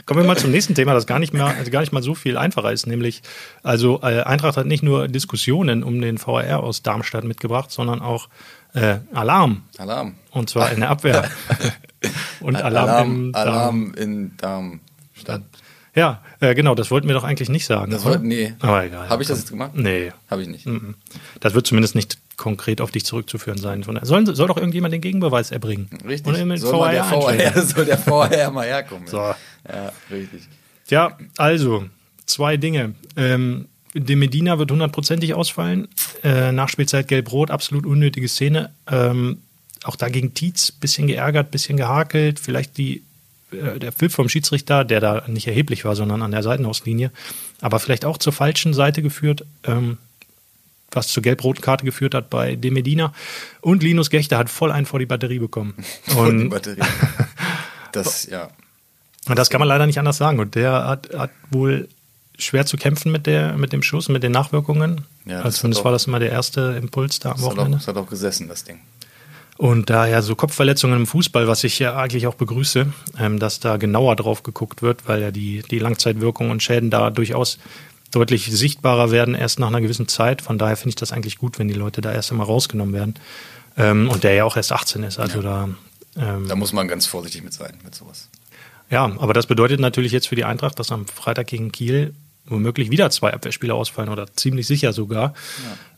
Kommen 0.05 0.21
wir 0.21 0.27
mal 0.27 0.37
zum 0.37 0.51
nächsten 0.51 0.75
Thema, 0.75 0.93
das 0.93 1.05
gar 1.05 1.19
nicht 1.19 1.33
mehr, 1.33 1.45
also 1.45 1.71
gar 1.71 1.81
nicht 1.81 1.91
mal 1.91 2.03
so 2.03 2.15
viel 2.15 2.37
einfacher 2.37 2.71
ist, 2.71 2.87
nämlich, 2.87 3.21
also 3.63 3.99
äh, 4.01 4.21
Eintracht 4.21 4.57
hat 4.57 4.65
nicht 4.65 4.83
nur 4.83 5.07
Diskussionen 5.07 5.83
um 5.83 6.01
den 6.01 6.19
VAR 6.19 6.61
aus 6.61 6.81
Darmstadt 6.83 7.23
mitgebracht, 7.23 7.71
sondern 7.71 8.01
auch 8.01 8.29
äh, 8.73 8.97
Alarm. 9.13 9.63
Alarm. 9.77 10.15
Und 10.31 10.49
zwar 10.49 10.71
in 10.71 10.81
der 10.81 10.89
Abwehr. 10.89 11.29
Und 12.39 12.55
Alarm, 12.55 12.87
Alarm, 12.87 13.25
in, 13.25 13.35
Alarm 13.35 13.93
in 13.95 14.37
Darmstadt. 14.37 15.41
Ja, 15.99 16.23
äh, 16.39 16.55
genau, 16.55 16.75
das 16.75 16.91
wollten 16.91 17.07
wir 17.09 17.13
doch 17.13 17.25
eigentlich 17.25 17.49
nicht 17.49 17.65
sagen. 17.65 17.91
Das 17.91 18.05
wollt, 18.05 18.23
nee. 18.23 18.53
Aber 18.59 18.85
egal. 18.85 19.09
Habe 19.09 19.21
ich 19.21 19.27
das 19.27 19.39
jetzt 19.39 19.49
gemacht? 19.49 19.71
Nee. 19.73 20.13
Habe 20.29 20.43
ich 20.43 20.47
nicht. 20.47 20.65
Das 21.41 21.53
wird 21.53 21.67
zumindest 21.67 21.93
nicht 21.93 22.17
konkret 22.37 22.79
auf 22.79 22.89
dich 22.91 23.03
zurückzuführen 23.03 23.57
sein. 23.57 23.83
Soll, 23.83 24.33
soll 24.33 24.47
doch 24.47 24.55
irgendjemand 24.55 24.93
den 24.93 25.01
Gegenbeweis 25.01 25.51
erbringen. 25.51 25.89
Richtig. 26.07 26.33
Oder 26.33 26.45
mit 26.45 26.61
soll, 26.61 26.91
der 26.91 27.03
VR, 27.03 27.61
soll 27.65 27.83
der 27.83 27.97
VR 27.97 28.49
mal 28.49 28.65
herkommen. 28.65 29.07
So. 29.07 29.17
Ja, 29.17 29.35
richtig. 30.09 30.47
Ja, 30.87 31.17
also, 31.35 31.83
zwei 32.25 32.55
Dinge. 32.55 32.95
Ähm, 33.17 33.65
De 33.93 34.15
Medina 34.15 34.57
wird 34.57 34.71
hundertprozentig 34.71 35.33
ausfallen. 35.33 35.89
Äh, 36.23 36.53
Nachspielzeit 36.53 37.09
gelb-rot, 37.09 37.51
absolut 37.51 37.85
unnötige 37.85 38.29
Szene. 38.29 38.71
Ähm, 38.89 39.39
auch 39.83 39.97
dagegen 39.97 40.33
Tietz, 40.33 40.71
bisschen 40.71 41.07
geärgert, 41.07 41.51
bisschen 41.51 41.75
gehakelt. 41.75 42.39
Vielleicht 42.39 42.77
die, 42.77 43.03
der 43.51 43.91
Pfiff 43.91 44.13
vom 44.13 44.29
Schiedsrichter, 44.29 44.85
der 44.85 44.99
da 44.99 45.23
nicht 45.27 45.47
erheblich 45.47 45.85
war, 45.85 45.95
sondern 45.95 46.21
an 46.21 46.31
der 46.31 46.43
Seitenauslinie. 46.43 47.11
Aber 47.61 47.79
vielleicht 47.79 48.05
auch 48.05 48.17
zur 48.17 48.33
falschen 48.33 48.73
Seite 48.73 49.01
geführt, 49.01 49.45
ähm, 49.63 49.97
was 50.91 51.07
zur 51.07 51.23
gelb-roten 51.23 51.61
Karte 51.61 51.85
geführt 51.85 52.13
hat 52.13 52.29
bei 52.29 52.55
De 52.55 52.71
Medina. 52.71 53.13
Und 53.61 53.83
Linus 53.83 54.09
Gechter 54.09 54.37
hat 54.37 54.49
voll 54.49 54.71
einen 54.71 54.85
vor 54.85 54.99
die 54.99 55.05
Batterie 55.05 55.39
bekommen. 55.39 55.73
vor 56.03 56.31
die 56.31 56.45
Batterie. 56.45 56.81
Das, 57.91 58.27
ja. 58.27 58.49
Und 59.27 59.39
das 59.39 59.49
kann 59.49 59.57
man 59.57 59.67
leider 59.67 59.87
nicht 59.87 59.97
anders 59.97 60.17
sagen. 60.17 60.39
Und 60.39 60.53
der 60.53 60.85
hat, 60.85 61.09
hat 61.11 61.31
wohl 61.49 61.89
schwer 62.37 62.67
zu 62.67 62.77
kämpfen 62.77 63.11
mit, 63.11 63.25
der, 63.25 63.57
mit 63.57 63.73
dem 63.73 63.81
Schuss, 63.81 64.09
mit 64.09 64.21
den 64.21 64.31
Nachwirkungen. 64.31 65.05
Ja, 65.25 65.41
also 65.41 65.57
zumindest 65.57 65.83
war 65.83 65.91
das 65.91 66.05
immer 66.05 66.19
der 66.19 66.29
erste 66.29 66.77
Impuls 66.79 67.17
da 67.17 67.31
am 67.31 67.41
Wochenende. 67.41 67.63
Hat 67.63 67.73
auch, 67.73 67.77
das 67.77 67.87
hat 67.87 67.97
auch 67.97 68.07
gesessen, 68.07 68.47
das 68.47 68.63
Ding. 68.63 68.79
Und 69.59 69.89
daher 69.89 70.21
so 70.21 70.35
Kopfverletzungen 70.35 70.99
im 70.99 71.05
Fußball, 71.05 71.45
was 71.49 71.65
ich 71.65 71.79
ja 71.79 71.97
eigentlich 71.97 72.27
auch 72.27 72.35
begrüße, 72.35 72.93
ähm, 73.19 73.39
dass 73.39 73.59
da 73.59 73.75
genauer 73.75 74.15
drauf 74.15 74.41
geguckt 74.41 74.81
wird, 74.81 75.05
weil 75.09 75.21
ja 75.21 75.31
die, 75.31 75.63
die 75.69 75.79
Langzeitwirkungen 75.79 76.49
und 76.49 76.63
Schäden 76.63 76.89
da 76.89 77.09
durchaus 77.09 77.59
deutlich 78.11 78.49
sichtbarer 78.49 79.11
werden, 79.11 79.35
erst 79.35 79.59
nach 79.59 79.67
einer 79.67 79.81
gewissen 79.81 80.07
Zeit. 80.07 80.41
Von 80.41 80.57
daher 80.57 80.77
finde 80.77 80.91
ich 80.91 80.95
das 80.95 81.11
eigentlich 81.11 81.37
gut, 81.37 81.59
wenn 81.59 81.67
die 81.67 81.73
Leute 81.73 81.99
da 81.99 82.13
erst 82.13 82.31
einmal 82.31 82.47
rausgenommen 82.47 82.93
werden. 82.93 83.15
Ähm, 83.75 84.09
und 84.09 84.23
der 84.23 84.33
ja 84.33 84.45
auch 84.45 84.55
erst 84.55 84.71
18 84.71 85.03
ist. 85.03 85.19
Also 85.19 85.41
ja. 85.41 85.67
da, 86.15 86.35
ähm, 86.37 86.47
da 86.47 86.55
muss 86.55 86.71
man 86.71 86.87
ganz 86.87 87.05
vorsichtig 87.05 87.43
mit 87.43 87.51
sein, 87.51 87.73
mit 87.83 87.93
sowas. 87.93 88.29
Ja, 88.89 89.11
aber 89.19 89.33
das 89.33 89.45
bedeutet 89.45 89.81
natürlich 89.81 90.13
jetzt 90.13 90.29
für 90.29 90.37
die 90.37 90.45
Eintracht, 90.45 90.79
dass 90.79 90.89
am 90.89 91.05
Freitag 91.05 91.47
gegen 91.47 91.73
Kiel 91.73 92.13
womöglich 92.45 92.91
wieder 92.91 93.09
zwei 93.09 93.33
Abwehrspieler 93.33 93.75
ausfallen 93.75 94.07
oder 94.07 94.31
ziemlich 94.33 94.67
sicher 94.67 94.93
sogar. 94.93 95.33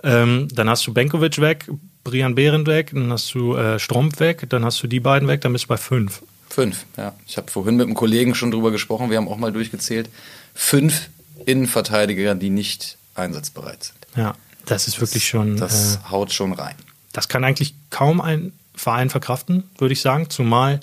Ja. 0.03 0.23
Ähm, 0.23 0.47
dann 0.51 0.67
hast 0.67 0.87
du 0.87 0.93
Benkovic 0.93 1.39
weg, 1.39 1.69
Brian 2.03 2.35
Behren 2.35 2.65
weg, 2.65 2.91
dann 2.93 3.11
hast 3.11 3.33
du 3.33 3.55
äh, 3.55 3.79
Stromp 3.79 4.19
weg, 4.19 4.45
dann 4.49 4.65
hast 4.65 4.81
du 4.81 4.87
die 4.87 4.99
beiden 4.99 5.27
weg, 5.27 5.41
dann 5.41 5.53
bist 5.53 5.65
du 5.65 5.69
bei 5.69 5.77
fünf. 5.77 6.21
Fünf, 6.49 6.85
ja. 6.97 7.13
Ich 7.27 7.37
habe 7.37 7.49
vorhin 7.49 7.75
mit 7.77 7.85
einem 7.85 7.95
Kollegen 7.95 8.35
schon 8.35 8.51
drüber 8.51 8.71
gesprochen, 8.71 9.09
wir 9.09 9.17
haben 9.17 9.27
auch 9.27 9.37
mal 9.37 9.51
durchgezählt. 9.51 10.09
Fünf 10.53 11.09
Innenverteidiger, 11.45 12.35
die 12.35 12.49
nicht 12.49 12.97
einsatzbereit 13.15 13.83
sind. 13.83 13.97
Ja, 14.15 14.35
das 14.65 14.87
ist 14.87 14.95
das, 14.95 15.01
wirklich 15.01 15.27
schon. 15.27 15.57
Das 15.57 15.95
äh, 15.95 16.09
haut 16.09 16.31
schon 16.33 16.53
rein. 16.53 16.75
Das 17.13 17.27
kann 17.27 17.43
eigentlich 17.43 17.73
kaum 17.89 18.21
ein 18.21 18.53
Verein 18.75 19.09
verkraften, 19.09 19.63
würde 19.77 19.93
ich 19.93 20.01
sagen, 20.01 20.29
zumal 20.29 20.79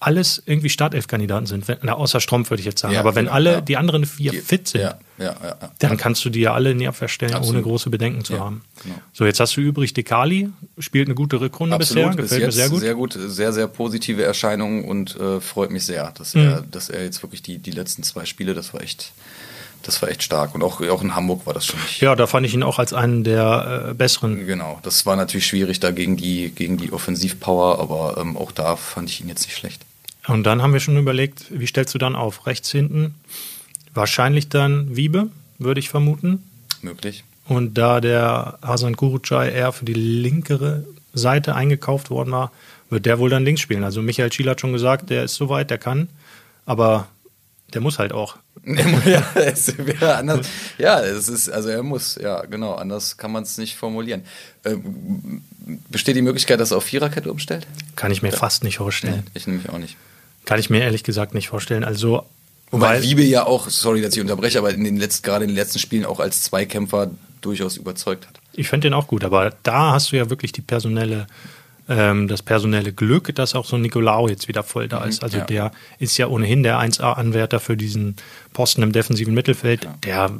alles 0.00 0.40
irgendwie 0.46 0.68
Startelf-Kandidaten 0.68 1.46
sind, 1.46 1.66
wenn, 1.66 1.78
na, 1.82 1.94
außer 1.94 2.20
Strumpf 2.20 2.50
würde 2.50 2.60
ich 2.60 2.66
jetzt 2.66 2.80
sagen. 2.80 2.94
Ja, 2.94 3.00
Aber 3.00 3.16
wenn 3.16 3.24
genau, 3.24 3.34
alle 3.34 3.52
ja. 3.54 3.60
die 3.60 3.76
anderen 3.76 4.06
vier 4.06 4.30
die, 4.30 4.38
fit 4.38 4.68
sind, 4.68 4.82
ja. 4.82 4.98
Ja, 5.18 5.24
ja, 5.42 5.56
ja. 5.60 5.70
Dann 5.80 5.96
kannst 5.96 6.24
du 6.24 6.30
die 6.30 6.38
ja 6.40 6.54
alle 6.54 6.70
in 6.70 6.78
die 6.78 6.86
Abwehr 6.86 7.08
stellen, 7.08 7.34
Absolut. 7.34 7.56
ohne 7.56 7.62
große 7.64 7.90
Bedenken 7.90 8.22
zu 8.24 8.34
Ja, 8.34 8.40
haben. 8.40 8.62
genau. 8.84 8.94
So, 9.12 9.26
jetzt 9.26 9.40
hast 9.40 9.56
du 9.56 9.60
übrig 9.60 9.94
Dekali, 9.94 10.50
spielt 10.78 11.08
eine 11.08 11.16
gute 11.16 11.40
Rückrunde 11.40 11.76
bisher, 11.78 12.06
Bis 12.10 12.16
gefällt 12.30 12.40
mir 12.40 12.46
jetzt 12.46 12.54
sehr 12.54 12.68
gut. 12.68 12.80
Sehr 12.80 12.94
gut, 12.94 13.18
sehr, 13.20 13.52
sehr 13.52 13.66
positive 13.66 14.22
Erscheinung 14.22 14.84
und 14.84 15.16
äh, 15.18 15.40
freut 15.40 15.72
mich 15.72 15.84
sehr, 15.84 16.12
dass, 16.16 16.34
Mhm. 16.34 16.40
er, 16.42 16.60
dass 16.70 16.88
er 16.90 17.02
jetzt 17.02 17.22
wirklich 17.24 17.42
die, 17.42 17.58
die 17.58 17.72
letzten 17.72 18.04
zwei 18.04 18.24
Spiele, 18.24 18.54
das 18.54 18.72
war 18.72 18.80
echt, 18.80 19.10
das 19.82 20.00
war 20.00 20.08
echt 20.10 20.22
stark. 20.22 20.54
Und 20.54 20.62
auch, 20.62 20.80
auch 20.80 21.02
in 21.02 21.16
Hamburg 21.16 21.44
war 21.44 21.54
das 21.54 21.66
schon 21.66 21.80
nicht. 21.80 22.00
Ja, 22.00 22.14
da 22.14 22.28
fand 22.28 22.46
ich 22.46 22.54
ihn 22.54 22.62
auch 22.62 22.78
als 22.78 22.92
einen 22.92 23.24
der 23.24 23.88
äh, 23.90 23.94
besseren. 23.94 24.46
Genau, 24.46 24.78
das 24.84 25.06
war 25.06 25.16
natürlich 25.16 25.48
schwierig 25.48 25.80
da 25.80 25.90
gegen 25.90 26.16
die, 26.16 26.50
gegen 26.50 26.76
die 26.76 26.92
Offensivpower, 26.92 27.80
aber 27.80 28.16
ähm, 28.20 28.36
auch 28.36 28.52
da 28.52 28.76
fand 28.76 29.10
ich 29.10 29.20
ihn 29.20 29.28
jetzt 29.28 29.44
nicht 29.46 29.56
schlecht. 29.56 29.82
Und 30.28 30.44
dann 30.44 30.62
haben 30.62 30.72
wir 30.72 30.80
schon 30.80 30.96
überlegt, 30.96 31.46
wie 31.50 31.66
stellst 31.66 31.94
du 31.94 31.98
dann 31.98 32.14
auf? 32.14 32.46
Rechts 32.46 32.70
hinten 32.70 33.14
wahrscheinlich 33.98 34.48
dann 34.48 34.96
Wiebe, 34.96 35.28
würde 35.58 35.80
ich 35.80 35.90
vermuten. 35.90 36.44
Möglich. 36.80 37.24
Und 37.46 37.76
da 37.76 38.00
der 38.00 38.58
Hasan 38.62 38.96
Kurucay 38.96 39.52
eher 39.52 39.72
für 39.72 39.84
die 39.84 39.94
linkere 39.94 40.84
Seite 41.14 41.54
eingekauft 41.54 42.10
worden 42.10 42.32
war, 42.32 42.52
wird 42.90 43.06
der 43.06 43.18
wohl 43.18 43.30
dann 43.30 43.44
links 43.44 43.60
spielen. 43.60 43.84
Also 43.84 44.00
Michael 44.00 44.32
Schiel 44.32 44.48
hat 44.48 44.60
schon 44.60 44.72
gesagt, 44.72 45.10
der 45.10 45.24
ist 45.24 45.34
soweit, 45.34 45.70
der 45.70 45.78
kann, 45.78 46.08
aber 46.64 47.08
der 47.74 47.80
muss 47.80 47.98
halt 47.98 48.12
auch. 48.12 48.36
ja, 48.64 49.22
es 49.34 49.76
wäre 49.78 50.16
anders. 50.16 50.46
Ja, 50.78 51.00
es 51.00 51.28
ist, 51.28 51.50
also 51.50 51.68
er 51.70 51.82
muss, 51.82 52.16
ja, 52.16 52.42
genau, 52.42 52.74
anders 52.74 53.16
kann 53.16 53.32
man 53.32 53.42
es 53.42 53.58
nicht 53.58 53.76
formulieren. 53.76 54.22
Ähm, 54.64 55.42
besteht 55.90 56.16
die 56.16 56.22
Möglichkeit, 56.22 56.60
dass 56.60 56.70
er 56.70 56.78
auf 56.78 56.84
Viererkette 56.84 57.30
umstellt? 57.30 57.66
Kann 57.96 58.10
ich 58.10 58.22
mir 58.22 58.32
fast 58.32 58.62
nicht 58.62 58.78
vorstellen. 58.78 59.26
Ich 59.34 59.46
nämlich 59.46 59.68
auch 59.70 59.78
nicht. 59.78 59.96
Kann 60.48 60.58
ich 60.58 60.70
mir 60.70 60.80
ehrlich 60.80 61.04
gesagt 61.04 61.34
nicht 61.34 61.48
vorstellen. 61.48 61.84
Also, 61.84 62.24
Wobei 62.70 62.94
weil, 62.94 63.02
Wiebe 63.02 63.22
ja 63.22 63.44
auch, 63.44 63.68
sorry, 63.68 64.00
dass 64.00 64.16
ich 64.16 64.22
unterbreche, 64.22 64.56
aber 64.56 64.72
in 64.72 64.82
den 64.82 64.96
letzten, 64.96 65.22
gerade 65.22 65.44
in 65.44 65.50
den 65.50 65.56
letzten 65.56 65.78
Spielen 65.78 66.06
auch 66.06 66.20
als 66.20 66.42
Zweikämpfer 66.44 67.10
durchaus 67.42 67.76
überzeugt 67.76 68.26
hat. 68.26 68.40
ich 68.54 68.66
fände 68.66 68.86
den 68.86 68.94
auch 68.94 69.08
gut, 69.08 69.24
aber 69.24 69.52
da 69.62 69.92
hast 69.92 70.10
du 70.10 70.16
ja 70.16 70.30
wirklich 70.30 70.52
die 70.52 70.62
personelle, 70.62 71.26
ähm, 71.86 72.28
das 72.28 72.40
personelle 72.40 72.94
Glück, 72.94 73.34
dass 73.34 73.54
auch 73.54 73.66
so 73.66 73.76
ein 73.76 73.82
Nicolao 73.82 74.26
jetzt 74.26 74.48
wieder 74.48 74.62
voll 74.62 74.88
da 74.88 75.04
ist. 75.04 75.22
Also 75.22 75.36
ja. 75.36 75.44
der 75.44 75.70
ist 75.98 76.16
ja 76.16 76.28
ohnehin 76.28 76.62
der 76.62 76.80
1A-Anwärter 76.80 77.60
für 77.60 77.76
diesen 77.76 78.16
Posten 78.54 78.82
im 78.82 78.92
defensiven 78.92 79.34
Mittelfeld. 79.34 79.86
Der 80.02 80.30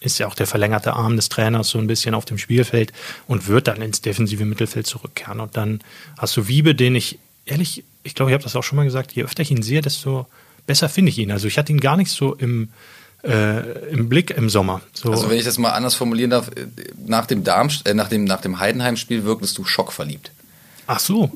ist 0.00 0.18
ja 0.18 0.26
auch 0.26 0.34
der 0.34 0.48
verlängerte 0.48 0.94
Arm 0.94 1.14
des 1.14 1.28
Trainers 1.28 1.68
so 1.68 1.78
ein 1.78 1.86
bisschen 1.86 2.16
auf 2.16 2.24
dem 2.24 2.36
Spielfeld 2.36 2.92
und 3.28 3.46
wird 3.46 3.68
dann 3.68 3.80
ins 3.80 4.00
defensive 4.00 4.44
Mittelfeld 4.44 4.88
zurückkehren. 4.88 5.38
Und 5.38 5.56
dann 5.56 5.82
hast 6.18 6.36
du 6.36 6.48
Wiebe, 6.48 6.74
den 6.74 6.96
ich 6.96 7.20
ehrlich, 7.46 7.84
ich 8.02 8.14
glaube, 8.14 8.30
ich 8.30 8.34
habe 8.34 8.44
das 8.44 8.56
auch 8.56 8.62
schon 8.62 8.76
mal 8.76 8.84
gesagt, 8.84 9.12
je 9.12 9.22
öfter 9.24 9.42
ich 9.42 9.50
ihn 9.50 9.62
sehe, 9.62 9.80
desto 9.80 10.26
besser 10.66 10.88
finde 10.88 11.10
ich 11.10 11.18
ihn. 11.18 11.30
Also 11.30 11.46
ich 11.48 11.58
hatte 11.58 11.72
ihn 11.72 11.80
gar 11.80 11.96
nicht 11.96 12.10
so 12.10 12.34
im, 12.34 12.68
äh, 13.24 13.88
im 13.90 14.08
Blick 14.08 14.30
im 14.30 14.48
Sommer. 14.48 14.80
So, 14.92 15.10
Also 15.10 15.28
wenn 15.30 15.38
ich 15.38 15.44
das 15.44 15.58
mal 15.58 15.70
anders 15.70 15.94
formulieren 15.94 16.30
darf, 16.30 16.48
äh, 16.48 16.66
nach 17.06 17.26
dem, 17.26 17.44
Darm, 17.44 17.68
äh, 17.84 17.94
nach 17.94 18.08
dem, 18.08 18.24
nach 18.24 18.40
dem 18.40 18.58
Heidenheim-Spiel 18.58 19.24
wirktest 19.24 19.58
du 19.58 19.64
schockverliebt. 19.64 20.30
ach 20.86 21.00
so, 21.00 21.32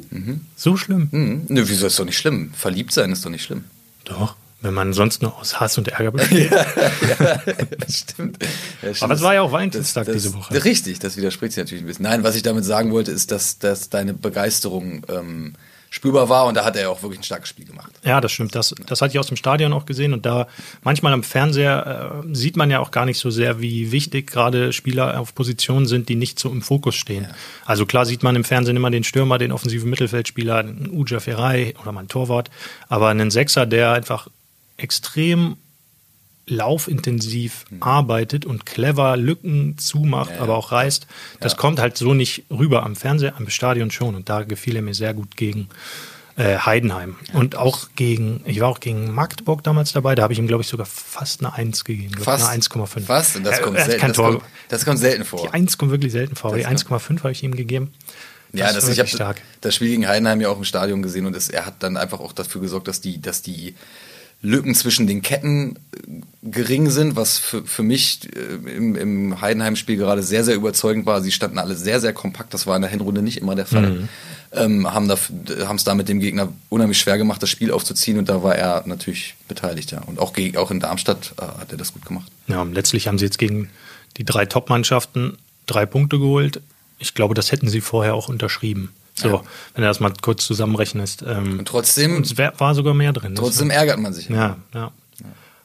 so 0.56 0.76
schlimm. 0.76 1.08
Hm. 1.10 1.46
Nö, 1.48 1.64
wieso 1.66 1.86
ist 1.86 1.98
doch 1.98 2.04
nicht 2.04 2.18
schlimm? 2.18 2.52
Verliebt 2.54 2.92
sein 2.92 3.12
ist 3.12 3.24
doch 3.24 3.30
nicht 3.30 3.44
schlimm. 3.44 3.64
Doch, 4.04 4.36
wenn 4.60 4.74
man 4.74 4.92
sonst 4.92 5.22
nur 5.22 5.36
aus 5.38 5.58
Hass 5.60 5.78
und 5.78 5.88
Ärger 5.88 6.12
besteht. 6.12 6.50
Das 7.78 7.98
stimmt. 7.98 8.38
Ja, 8.82 8.94
stimmt. 8.94 9.02
Aber 9.02 9.14
es 9.14 9.22
war 9.22 9.34
ja 9.34 9.42
auch 9.42 9.52
Valentinstag 9.52 10.06
diese 10.12 10.34
Woche. 10.34 10.64
Richtig, 10.64 10.98
das 10.98 11.16
widerspricht 11.16 11.54
sich 11.54 11.62
natürlich 11.62 11.82
ein 11.84 11.86
bisschen. 11.86 12.02
Nein, 12.04 12.22
was 12.22 12.36
ich 12.36 12.42
damit 12.42 12.64
sagen 12.64 12.92
wollte, 12.92 13.10
ist, 13.10 13.30
dass, 13.32 13.58
dass 13.58 13.88
deine 13.88 14.12
Begeisterung 14.14 15.02
ähm, 15.08 15.54
spürbar 15.90 16.28
war 16.28 16.46
und 16.46 16.54
da 16.54 16.64
hat 16.64 16.76
er 16.76 16.82
ja 16.82 16.88
auch 16.88 17.02
wirklich 17.02 17.20
ein 17.20 17.24
starkes 17.24 17.48
Spiel 17.48 17.64
gemacht. 17.64 17.92
Ja, 18.04 18.20
das 18.20 18.32
stimmt. 18.32 18.54
Das, 18.54 18.74
das 18.86 19.00
hatte 19.00 19.12
ich 19.12 19.18
aus 19.18 19.28
dem 19.28 19.36
Stadion 19.36 19.72
auch 19.72 19.86
gesehen. 19.86 20.12
Und 20.12 20.26
da 20.26 20.46
manchmal 20.82 21.12
am 21.12 21.22
Fernseher 21.22 22.22
äh, 22.24 22.34
sieht 22.34 22.56
man 22.56 22.70
ja 22.70 22.80
auch 22.80 22.90
gar 22.90 23.06
nicht 23.06 23.18
so 23.18 23.30
sehr, 23.30 23.60
wie 23.60 23.92
wichtig 23.92 24.30
gerade 24.30 24.72
Spieler 24.72 25.18
auf 25.20 25.34
Positionen 25.34 25.86
sind, 25.86 26.08
die 26.08 26.16
nicht 26.16 26.38
so 26.38 26.50
im 26.50 26.62
Fokus 26.62 26.94
stehen. 26.94 27.28
Also 27.64 27.86
klar 27.86 28.06
sieht 28.06 28.22
man 28.22 28.36
im 28.36 28.44
Fernsehen 28.44 28.76
immer 28.76 28.90
den 28.90 29.04
Stürmer, 29.04 29.38
den 29.38 29.52
offensiven 29.52 29.88
Mittelfeldspieler, 29.90 30.56
einen 30.56 30.90
Uja 30.90 31.20
Ferrei 31.20 31.74
oder 31.80 31.92
mal 31.92 32.00
einen 32.00 32.08
Torwart. 32.08 32.50
Aber 32.88 33.08
einen 33.08 33.30
Sechser, 33.30 33.66
der 33.66 33.92
einfach 33.92 34.28
extrem 34.76 35.56
laufintensiv 36.48 37.64
arbeitet 37.80 38.44
und 38.46 38.66
clever 38.66 39.16
Lücken 39.16 39.78
zumacht, 39.78 40.30
Ja, 40.30 40.36
ja. 40.36 40.42
aber 40.42 40.56
auch 40.56 40.72
reißt. 40.72 41.06
Das 41.40 41.52
Ja. 41.52 41.58
kommt 41.58 41.78
halt 41.80 41.96
so 41.96 42.14
nicht 42.14 42.44
rüber 42.50 42.84
am 42.84 42.96
Fernseher, 42.96 43.34
am 43.36 43.48
Stadion 43.48 43.90
schon. 43.90 44.14
Und 44.14 44.28
da 44.28 44.42
gefiel 44.42 44.76
er 44.76 44.82
mir 44.82 44.94
sehr 44.94 45.14
gut 45.14 45.36
gegen 45.36 45.68
äh, 46.38 46.58
Heidenheim. 46.58 47.16
und 47.32 47.56
auch 47.56 47.88
gegen, 47.96 48.42
ich 48.44 48.60
war 48.60 48.68
auch 48.68 48.80
gegen 48.80 49.10
Magdeburg 49.14 49.64
damals 49.64 49.92
dabei, 49.92 50.14
da 50.14 50.22
habe 50.22 50.34
ich 50.34 50.38
ihm, 50.38 50.46
glaube 50.46 50.62
ich, 50.62 50.68
sogar 50.68 50.84
fast 50.84 51.40
eine 51.40 51.54
1 51.54 51.82
gegeben. 51.84 52.12
Fast. 52.22 52.44
Eine 52.46 52.62
1,5. 52.62 53.00
Fast, 53.06 53.36
und 53.36 53.44
das 53.44 53.56
Er- 53.58 53.64
kommt 53.64 53.76
er 53.78 53.84
hat 53.84 53.90
selten. 53.90 54.06
Das 54.08 54.16
kommt, 54.16 54.42
das 54.68 54.84
kommt 54.84 54.98
selten 54.98 55.24
vor. 55.24 55.40
Die 55.42 55.48
1 55.54 55.78
kommt 55.78 55.92
wirklich 55.92 56.12
selten 56.12 56.36
vor. 56.36 56.50
aber 56.50 56.58
Die 56.58 56.64
Das 56.64 56.70
1,5 56.72 57.20
habe 57.20 57.32
ich 57.32 57.42
ihm 57.42 57.56
gegeben. 57.56 57.94
Ja, 58.52 58.66
das, 58.66 58.76
ich 58.76 58.82
habe 58.82 58.96
wirklich 58.98 59.12
stark. 59.12 59.40
das 59.62 59.74
Spiel 59.74 59.88
gegen 59.88 60.06
Heidenheim 60.06 60.42
ja 60.42 60.50
auch 60.50 60.58
im 60.58 60.64
Stadion 60.64 61.00
gesehen 61.00 61.24
und 61.24 61.34
es, 61.34 61.48
er 61.48 61.64
hat 61.64 61.82
dann 61.82 61.96
einfach 61.96 62.20
auch 62.20 62.34
dafür 62.34 62.60
gesorgt, 62.60 62.86
dass 62.88 63.00
die, 63.00 63.18
dass 63.18 63.40
die 63.40 63.74
Lücken 64.42 64.74
zwischen 64.74 65.06
den 65.06 65.22
Ketten 65.22 65.76
äh, 65.92 66.50
gering 66.50 66.90
sind, 66.90 67.16
was 67.16 67.38
für, 67.38 67.64
für 67.64 67.82
mich 67.82 68.20
äh, 68.34 68.76
im, 68.76 68.94
im 68.96 69.40
Heidenheim-Spiel 69.40 69.96
gerade 69.96 70.22
sehr, 70.22 70.44
sehr 70.44 70.54
überzeugend 70.54 71.06
war. 71.06 71.20
Sie 71.22 71.32
standen 71.32 71.58
alle 71.58 71.74
sehr, 71.74 72.00
sehr 72.00 72.12
kompakt. 72.12 72.54
Das 72.54 72.66
war 72.66 72.76
in 72.76 72.82
der 72.82 72.90
Hinrunde 72.90 73.22
nicht 73.22 73.38
immer 73.38 73.54
der 73.54 73.66
Fall. 73.66 73.90
Mhm. 73.90 74.08
Ähm, 74.52 74.92
haben 74.92 75.10
es 75.10 75.84
da 75.84 75.94
mit 75.94 76.08
dem 76.08 76.20
Gegner 76.20 76.48
unheimlich 76.68 76.98
schwer 76.98 77.18
gemacht, 77.18 77.42
das 77.42 77.50
Spiel 77.50 77.72
aufzuziehen 77.72 78.18
und 78.18 78.28
da 78.28 78.42
war 78.42 78.54
er 78.54 78.84
natürlich 78.86 79.34
beteiligt. 79.48 79.90
Ja. 79.90 80.02
Und 80.02 80.18
auch, 80.18 80.32
gegen, 80.32 80.56
auch 80.56 80.70
in 80.70 80.80
Darmstadt 80.80 81.34
äh, 81.38 81.42
hat 81.42 81.72
er 81.72 81.78
das 81.78 81.92
gut 81.92 82.04
gemacht. 82.04 82.30
Ja, 82.46 82.62
und 82.62 82.72
letztlich 82.72 83.08
haben 83.08 83.18
sie 83.18 83.24
jetzt 83.24 83.38
gegen 83.38 83.70
die 84.16 84.24
drei 84.24 84.46
Top-Mannschaften 84.46 85.36
drei 85.66 85.84
Punkte 85.84 86.18
geholt. 86.18 86.60
Ich 86.98 87.14
glaube, 87.14 87.34
das 87.34 87.52
hätten 87.52 87.68
sie 87.68 87.80
vorher 87.80 88.14
auch 88.14 88.28
unterschrieben. 88.28 88.92
So, 89.18 89.28
Ja. 89.28 89.42
wenn 89.74 89.82
du 89.82 89.88
das 89.88 89.98
mal 90.00 90.12
kurz 90.20 90.46
zusammenrechnest. 90.46 91.24
Ähm, 91.26 91.58
Und 91.60 91.68
trotzdem, 91.68 92.16
und 92.16 92.26
es 92.26 92.36
wär, 92.36 92.52
war 92.58 92.74
sogar 92.74 92.92
mehr 92.94 93.12
drin. 93.12 93.34
Das 93.34 93.42
trotzdem 93.44 93.70
ärgert 93.70 93.98
man 93.98 94.12
sich. 94.12 94.28
Ja, 94.28 94.58
ja. 94.74 94.92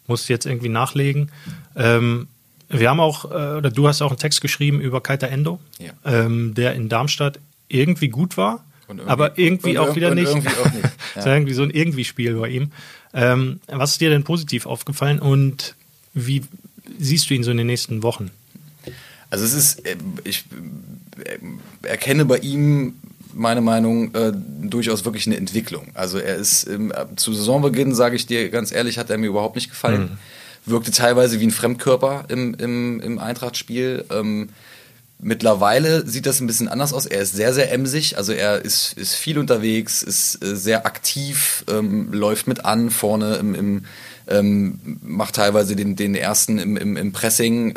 Muss 0.07 0.27
jetzt 0.29 0.45
irgendwie 0.45 0.69
nachlegen. 0.69 1.29
Ähm, 1.75 2.27
wir 2.69 2.89
haben 2.89 2.99
auch, 2.99 3.25
äh, 3.25 3.57
oder 3.57 3.69
du 3.69 3.87
hast 3.87 4.01
auch 4.01 4.09
einen 4.11 4.17
Text 4.19 4.41
geschrieben 4.41 4.79
über 4.81 5.01
Kaita 5.01 5.27
Endo, 5.27 5.59
Ja. 5.79 5.91
ähm, 6.05 6.53
der 6.55 6.73
in 6.73 6.87
Darmstadt 6.89 7.39
irgendwie 7.67 8.07
gut 8.09 8.37
war, 8.37 8.63
irgendwie- 8.87 9.09
aber 9.09 9.37
irgendwie 9.37 9.77
auch 9.79 9.95
wieder 9.95 10.13
nicht. 10.15 10.27
irgendwie 10.29 10.49
auch 10.49 10.71
nicht, 10.73 10.83
ja. 11.15 11.25
war 11.25 11.33
irgendwie 11.35 11.53
so 11.53 11.63
ein 11.63 11.69
Irgendwie-Spiel 11.71 12.33
bei 12.35 12.47
ihm. 12.49 12.71
Ähm, 13.13 13.59
was 13.67 13.91
ist 13.93 14.01
dir 14.01 14.09
denn 14.09 14.23
positiv 14.23 14.65
aufgefallen 14.65 15.19
und 15.19 15.75
wie 16.13 16.43
siehst 16.97 17.29
du 17.29 17.33
ihn 17.33 17.43
so 17.43 17.51
in 17.51 17.57
den 17.57 17.67
nächsten 17.67 18.03
Wochen? 18.03 18.31
Also 19.29 19.45
es 19.45 19.53
ist, 19.53 19.85
äh, 19.85 19.95
ich 20.23 20.45
äh, 21.25 21.87
erkenne 21.87 22.25
bei 22.25 22.37
ihm 22.39 22.95
meine 23.33 23.61
Meinung 23.61 24.13
äh, 24.13 24.31
durchaus 24.61 25.05
wirklich 25.05 25.27
eine 25.27 25.37
Entwicklung. 25.37 25.87
Also 25.93 26.17
er 26.17 26.35
ist 26.35 26.67
ähm, 26.67 26.93
zu 27.15 27.33
Saisonbeginn, 27.33 27.93
sage 27.95 28.15
ich 28.15 28.25
dir 28.25 28.49
ganz 28.49 28.71
ehrlich, 28.71 28.97
hat 28.97 29.09
er 29.09 29.17
mir 29.17 29.27
überhaupt 29.27 29.55
nicht 29.55 29.69
gefallen. 29.69 30.17
Wirkte 30.65 30.91
teilweise 30.91 31.39
wie 31.39 31.47
ein 31.47 31.51
Fremdkörper 31.51 32.25
im, 32.29 32.53
im, 32.53 32.99
im 32.99 33.19
Eintracht-Spiel. 33.19 34.05
Ähm, 34.11 34.49
mittlerweile 35.19 36.07
sieht 36.07 36.25
das 36.25 36.39
ein 36.39 36.47
bisschen 36.47 36.67
anders 36.67 36.93
aus. 36.93 37.05
Er 37.05 37.21
ist 37.21 37.33
sehr, 37.33 37.53
sehr 37.53 37.71
emsig. 37.71 38.17
Also 38.17 38.31
er 38.31 38.63
ist, 38.63 38.93
ist 38.93 39.15
viel 39.15 39.39
unterwegs, 39.39 40.03
ist 40.03 40.43
äh, 40.43 40.55
sehr 40.55 40.85
aktiv, 40.85 41.65
ähm, 41.69 42.13
läuft 42.13 42.47
mit 42.47 42.65
an 42.65 42.91
vorne 42.91 43.35
im, 43.35 43.55
im 43.55 43.85
ähm, 44.27 44.99
macht 45.01 45.35
teilweise 45.35 45.75
den, 45.75 45.95
den 45.95 46.15
ersten 46.15 46.59
im, 46.59 46.77
im, 46.77 46.97
im 46.97 47.11
Pressing. 47.11 47.73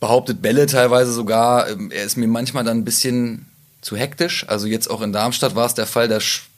Behauptet 0.00 0.42
Bälle 0.42 0.66
teilweise 0.66 1.12
sogar. 1.12 1.68
Ähm, 1.68 1.90
Er 1.90 2.04
ist 2.04 2.16
mir 2.16 2.28
manchmal 2.28 2.64
dann 2.64 2.78
ein 2.78 2.84
bisschen 2.84 3.46
zu 3.80 3.96
hektisch. 3.96 4.46
Also 4.48 4.66
jetzt 4.66 4.90
auch 4.90 5.00
in 5.00 5.12
Darmstadt 5.12 5.54
war 5.54 5.66
es 5.66 5.74
der 5.74 5.86
Fall, 5.86 6.08
da 6.08 6.20
sch 6.20 6.48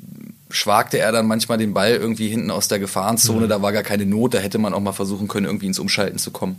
schwagte 0.50 0.98
er 0.98 1.12
dann 1.12 1.26
manchmal 1.26 1.58
den 1.58 1.74
Ball 1.74 1.92
irgendwie 1.92 2.28
hinten 2.28 2.50
aus 2.50 2.68
der 2.68 2.78
Gefahrenzone. 2.78 3.48
Da 3.48 3.60
war 3.60 3.70
gar 3.72 3.82
keine 3.82 4.06
Not, 4.06 4.32
da 4.32 4.38
hätte 4.38 4.56
man 4.56 4.72
auch 4.72 4.80
mal 4.80 4.92
versuchen 4.92 5.28
können, 5.28 5.44
irgendwie 5.44 5.66
ins 5.66 5.78
Umschalten 5.78 6.18
zu 6.18 6.30
kommen. 6.30 6.58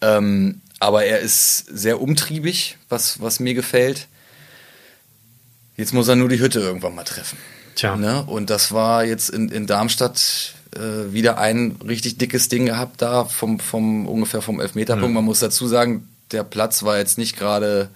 Ähm, 0.00 0.62
aber 0.78 1.04
er 1.04 1.18
ist 1.18 1.66
sehr 1.66 2.00
umtriebig, 2.00 2.78
was, 2.88 3.20
was 3.20 3.38
mir 3.38 3.52
gefällt. 3.52 4.06
Jetzt 5.76 5.92
muss 5.92 6.08
er 6.08 6.16
nur 6.16 6.30
die 6.30 6.40
Hütte 6.40 6.60
irgendwann 6.60 6.94
mal 6.94 7.04
treffen. 7.04 7.36
Tja. 7.74 7.96
Ne? 7.96 8.24
Und 8.24 8.48
das 8.48 8.72
war 8.72 9.04
jetzt 9.04 9.28
in, 9.28 9.50
in 9.50 9.66
Darmstadt 9.66 10.54
äh, 10.74 11.12
wieder 11.12 11.38
ein 11.38 11.76
richtig 11.86 12.18
dickes 12.18 12.48
Ding 12.48 12.66
gehabt 12.66 13.02
da 13.02 13.24
vom, 13.24 13.58
vom 13.60 14.06
ungefähr 14.06 14.42
vom 14.42 14.60
Elfmeterpunkt. 14.60 15.14
Man 15.14 15.24
muss 15.24 15.40
dazu 15.40 15.66
sagen, 15.66 16.08
der 16.32 16.44
Platz 16.44 16.82
war 16.84 16.98
jetzt 16.98 17.18
nicht 17.18 17.36
gerade, 17.36 17.88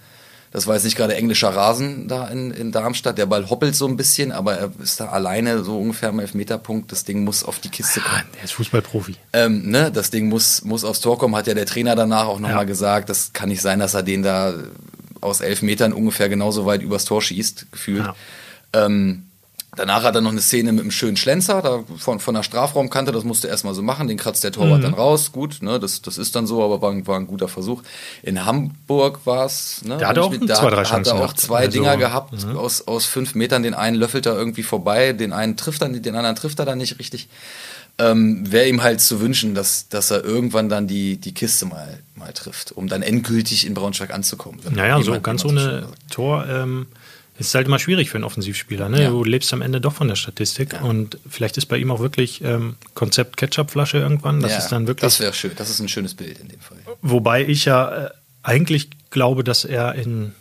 das 0.51 0.67
war 0.67 0.75
jetzt 0.75 0.83
nicht 0.83 0.97
gerade 0.97 1.15
englischer 1.15 1.49
Rasen 1.49 2.07
da 2.09 2.27
in, 2.27 2.51
in 2.51 2.71
Darmstadt. 2.73 3.17
Der 3.17 3.25
Ball 3.27 3.49
hoppelt 3.49 3.75
so 3.75 3.87
ein 3.87 3.95
bisschen, 3.97 4.31
aber 4.33 4.55
er 4.57 4.71
ist 4.83 4.99
da 4.99 5.05
alleine 5.07 5.63
so 5.63 5.79
ungefähr 5.79 6.09
am 6.09 6.19
Elfmeterpunkt. 6.19 6.91
Das 6.91 7.05
Ding 7.05 7.23
muss 7.23 7.43
auf 7.43 7.59
die 7.59 7.69
Kiste 7.69 8.01
kommen. 8.01 8.23
Ah, 8.33 8.37
er 8.39 8.43
ist 8.43 8.53
Fußballprofi. 8.53 9.15
Ähm, 9.33 9.69
ne, 9.69 9.91
das 9.91 10.09
Ding 10.11 10.27
muss, 10.27 10.63
muss 10.63 10.83
aufs 10.83 10.99
Tor 11.01 11.17
kommen, 11.17 11.35
hat 11.35 11.47
ja 11.47 11.53
der 11.53 11.65
Trainer 11.65 11.95
danach 11.95 12.25
auch 12.27 12.39
nochmal 12.39 12.57
Ja. 12.59 12.63
gesagt. 12.65 13.09
Das 13.09 13.31
kann 13.33 13.49
nicht 13.49 13.61
sein, 13.61 13.79
dass 13.79 13.93
er 13.93 14.03
den 14.03 14.21
da 14.23 14.53
aus 15.21 15.39
elf 15.41 15.61
Metern 15.61 15.93
ungefähr 15.93 16.27
genauso 16.29 16.65
weit 16.65 16.81
übers 16.81 17.05
Tor 17.05 17.21
schießt, 17.21 17.71
gefühlt. 17.71 18.03
Ja. 18.05 18.15
Ähm, 18.73 19.23
Danach 19.75 20.03
hat 20.03 20.15
er 20.15 20.21
noch 20.21 20.31
eine 20.31 20.41
Szene 20.41 20.71
mit 20.71 20.81
einem 20.81 20.91
schönen 20.91 21.17
Schlenzer 21.17 21.61
da 21.61 21.83
von, 21.97 22.19
von 22.19 22.33
der 22.35 22.43
Strafraumkante, 22.43 23.11
das 23.11 23.23
musste 23.23 23.47
er 23.47 23.51
erstmal 23.51 23.73
so 23.73 23.81
machen, 23.81 24.07
den 24.07 24.17
kratzt 24.17 24.43
der 24.43 24.51
Torwart 24.51 24.79
Mhm. 24.79 24.83
dann 24.83 24.93
raus. 24.93 25.31
Gut, 25.31 25.57
ne, 25.61 25.79
das, 25.79 26.01
das 26.01 26.17
ist 26.17 26.35
dann 26.35 26.47
so, 26.47 26.63
aber 26.63 26.81
war, 26.81 26.91
ein- 26.91 27.05
war 27.07 27.17
ein 27.19 27.27
guter 27.27 27.47
Versuch. 27.47 27.83
In 28.23 28.45
Hamburg 28.45 29.19
war 29.25 29.45
es, 29.45 29.81
ne? 29.83 29.97
Der 29.97 30.07
hatte 30.07 30.21
auch 30.23 30.33
da 30.45 30.55
zwei, 30.55 30.69
drei 30.69 30.77
hat 30.83 30.87
Chancen 30.87 31.17
er 31.17 31.25
auch 31.25 31.33
zwei 31.33 31.59
Also, 31.59 31.71
Dinger 31.71 31.97
gehabt 31.97 32.33
aus, 32.55 32.87
aus 32.87 33.05
fünf 33.05 33.35
Metern. 33.35 33.63
Den 33.63 33.73
einen 33.73 33.95
löffelt 33.97 34.25
er 34.25 34.35
irgendwie 34.35 34.63
vorbei, 34.63 35.13
den 35.13 35.33
einen 35.33 35.57
trifft 35.57 35.81
er, 35.81 35.89
den 35.89 36.15
anderen 36.15 36.35
trifft 36.35 36.59
er 36.59 36.65
dann 36.65 36.77
nicht 36.77 36.99
richtig. 36.99 37.27
Ähm, 37.97 38.51
Wäre 38.51 38.67
ihm 38.67 38.83
halt 38.83 38.99
zu 38.99 39.21
wünschen, 39.21 39.55
dass, 39.55 39.87
dass 39.87 40.11
er 40.11 40.23
irgendwann 40.23 40.67
dann 40.67 40.85
die, 40.85 41.15
die 41.15 41.33
Kiste 41.33 41.65
mal, 41.65 41.99
mal 42.15 42.33
trifft, 42.33 42.73
um 42.73 42.89
dann 42.89 43.01
endgültig 43.01 43.65
in 43.65 43.73
Braunschweig 43.73 44.13
anzukommen. 44.13 44.59
Naja, 44.69 45.01
so 45.01 45.19
ganz 45.21 45.45
ohne. 45.45 45.87
Tor 46.09 46.45
ähm, 46.49 46.87
ist 47.37 47.53
halt 47.53 47.67
immer 47.67 47.79
schwierig 47.79 48.09
für 48.09 48.15
einen 48.15 48.23
Offensivspieler. 48.23 48.89
Ne? 48.89 49.03
Ja. 49.03 49.09
Du 49.09 49.23
lebst 49.23 49.51
am 49.53 49.61
Ende 49.61 49.81
doch 49.81 49.93
von 49.93 50.07
der 50.07 50.15
Statistik 50.15 50.81
und 50.81 51.17
vielleicht 51.29 51.57
ist 51.57 51.65
bei 51.65 51.77
ihm 51.77 51.91
auch 51.91 51.99
wirklich 51.99 52.41
ähm, 52.43 52.75
Konzept 52.93 53.37
Ketchupflasche 53.37 53.97
irgendwann. 53.97 54.39
Das 54.39 54.51
Ja, 54.51 54.57
ist 54.59 54.69
dann 54.69 54.87
wirklich. 54.87 55.01
Das 55.01 55.19
wäre 55.19 55.33
schön. 55.33 55.51
Das 55.55 55.69
ist 55.69 55.79
ein 55.79 55.89
schönes 55.89 56.13
Bild 56.13 56.39
in 56.39 56.47
dem 56.47 56.59
Fall. 56.59 56.77
Wobei 57.01 57.45
ich 57.45 57.65
ja 57.65 58.05
äh, 58.05 58.09
eigentlich 58.43 58.89
glaube, 59.09 59.43
dass 59.43 59.65
er 59.65 59.95
in 59.95 60.33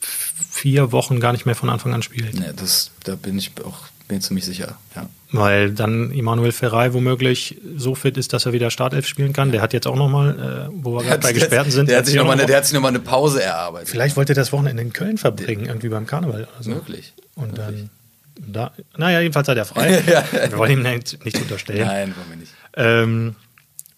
vier 0.00 0.92
Wochen 0.92 1.20
gar 1.20 1.32
nicht 1.32 1.46
mehr 1.46 1.54
von 1.54 1.70
Anfang 1.70 1.94
an 1.94 2.02
spielt. 2.02 2.34
Ja, 2.38 2.52
das, 2.52 2.90
da 3.04 3.14
bin 3.14 3.38
ich 3.38 3.52
auch 3.64 3.86
bin 4.08 4.20
ziemlich 4.20 4.44
sicher. 4.44 4.78
Ja. 4.96 5.08
Weil 5.30 5.72
dann 5.72 6.10
Immanuel 6.10 6.52
Ferrei 6.52 6.94
womöglich 6.94 7.60
so 7.76 7.94
fit 7.94 8.16
ist, 8.16 8.32
dass 8.32 8.46
er 8.46 8.54
wieder 8.54 8.70
Startelf 8.70 9.06
spielen 9.06 9.34
kann. 9.34 9.52
Der 9.52 9.60
hat 9.60 9.74
jetzt 9.74 9.86
auch 9.86 9.96
nochmal, 9.96 10.68
äh, 10.70 10.72
wo 10.72 10.94
wir 10.94 11.04
gerade 11.04 11.20
bei 11.20 11.34
Gesperrten 11.34 11.70
sind, 11.70 11.90
Der 11.90 11.98
hat 11.98 12.06
sich 12.06 12.14
nochmal 12.14 12.36
noch 12.36 12.42
eine, 12.42 12.46
der 12.46 12.56
hat 12.56 12.64
sich 12.64 12.72
noch 12.72 12.80
mal 12.80 12.88
eine 12.88 13.00
Pause 13.00 13.42
erarbeitet. 13.42 13.90
Vielleicht 13.90 14.16
wollte 14.16 14.32
er 14.32 14.36
das 14.36 14.52
Wochenende 14.52 14.82
in 14.82 14.94
Köln 14.94 15.18
verbringen, 15.18 15.66
irgendwie 15.66 15.90
beim 15.90 16.06
Karneval 16.06 16.48
oder 16.54 16.62
so. 16.62 16.70
Möglich. 16.70 17.12
Und 17.34 17.58
dann, 17.58 17.90
da, 18.38 18.72
naja, 18.96 19.20
jedenfalls 19.20 19.48
hat 19.48 19.58
er 19.58 19.66
frei. 19.66 20.02
Wir 20.50 20.56
wollen 20.56 20.72
ihm 20.72 20.82
nicht, 20.82 21.22
nicht 21.22 21.36
unterstellen. 21.36 21.86
Nein, 21.86 22.14
wollen 22.16 22.30
wir 22.30 22.36
nicht. 22.36 22.52
Ähm, 22.76 23.34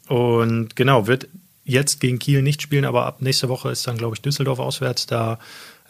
und 0.09 0.75
genau, 0.75 1.07
wird 1.07 1.29
jetzt 1.65 2.01
gegen 2.01 2.19
Kiel 2.19 2.43
nicht 2.43 2.61
spielen, 2.61 2.85
aber 2.85 3.07
ab 3.07 3.23
nächste 3.23 3.49
Woche 3.49 3.71
ist 3.71 3.87
dann, 3.87 3.97
glaube 3.97 4.17
ich, 4.17 4.23
Düsseldorf 4.23 4.59
auswärts. 4.59 5.07
Da 5.07 5.39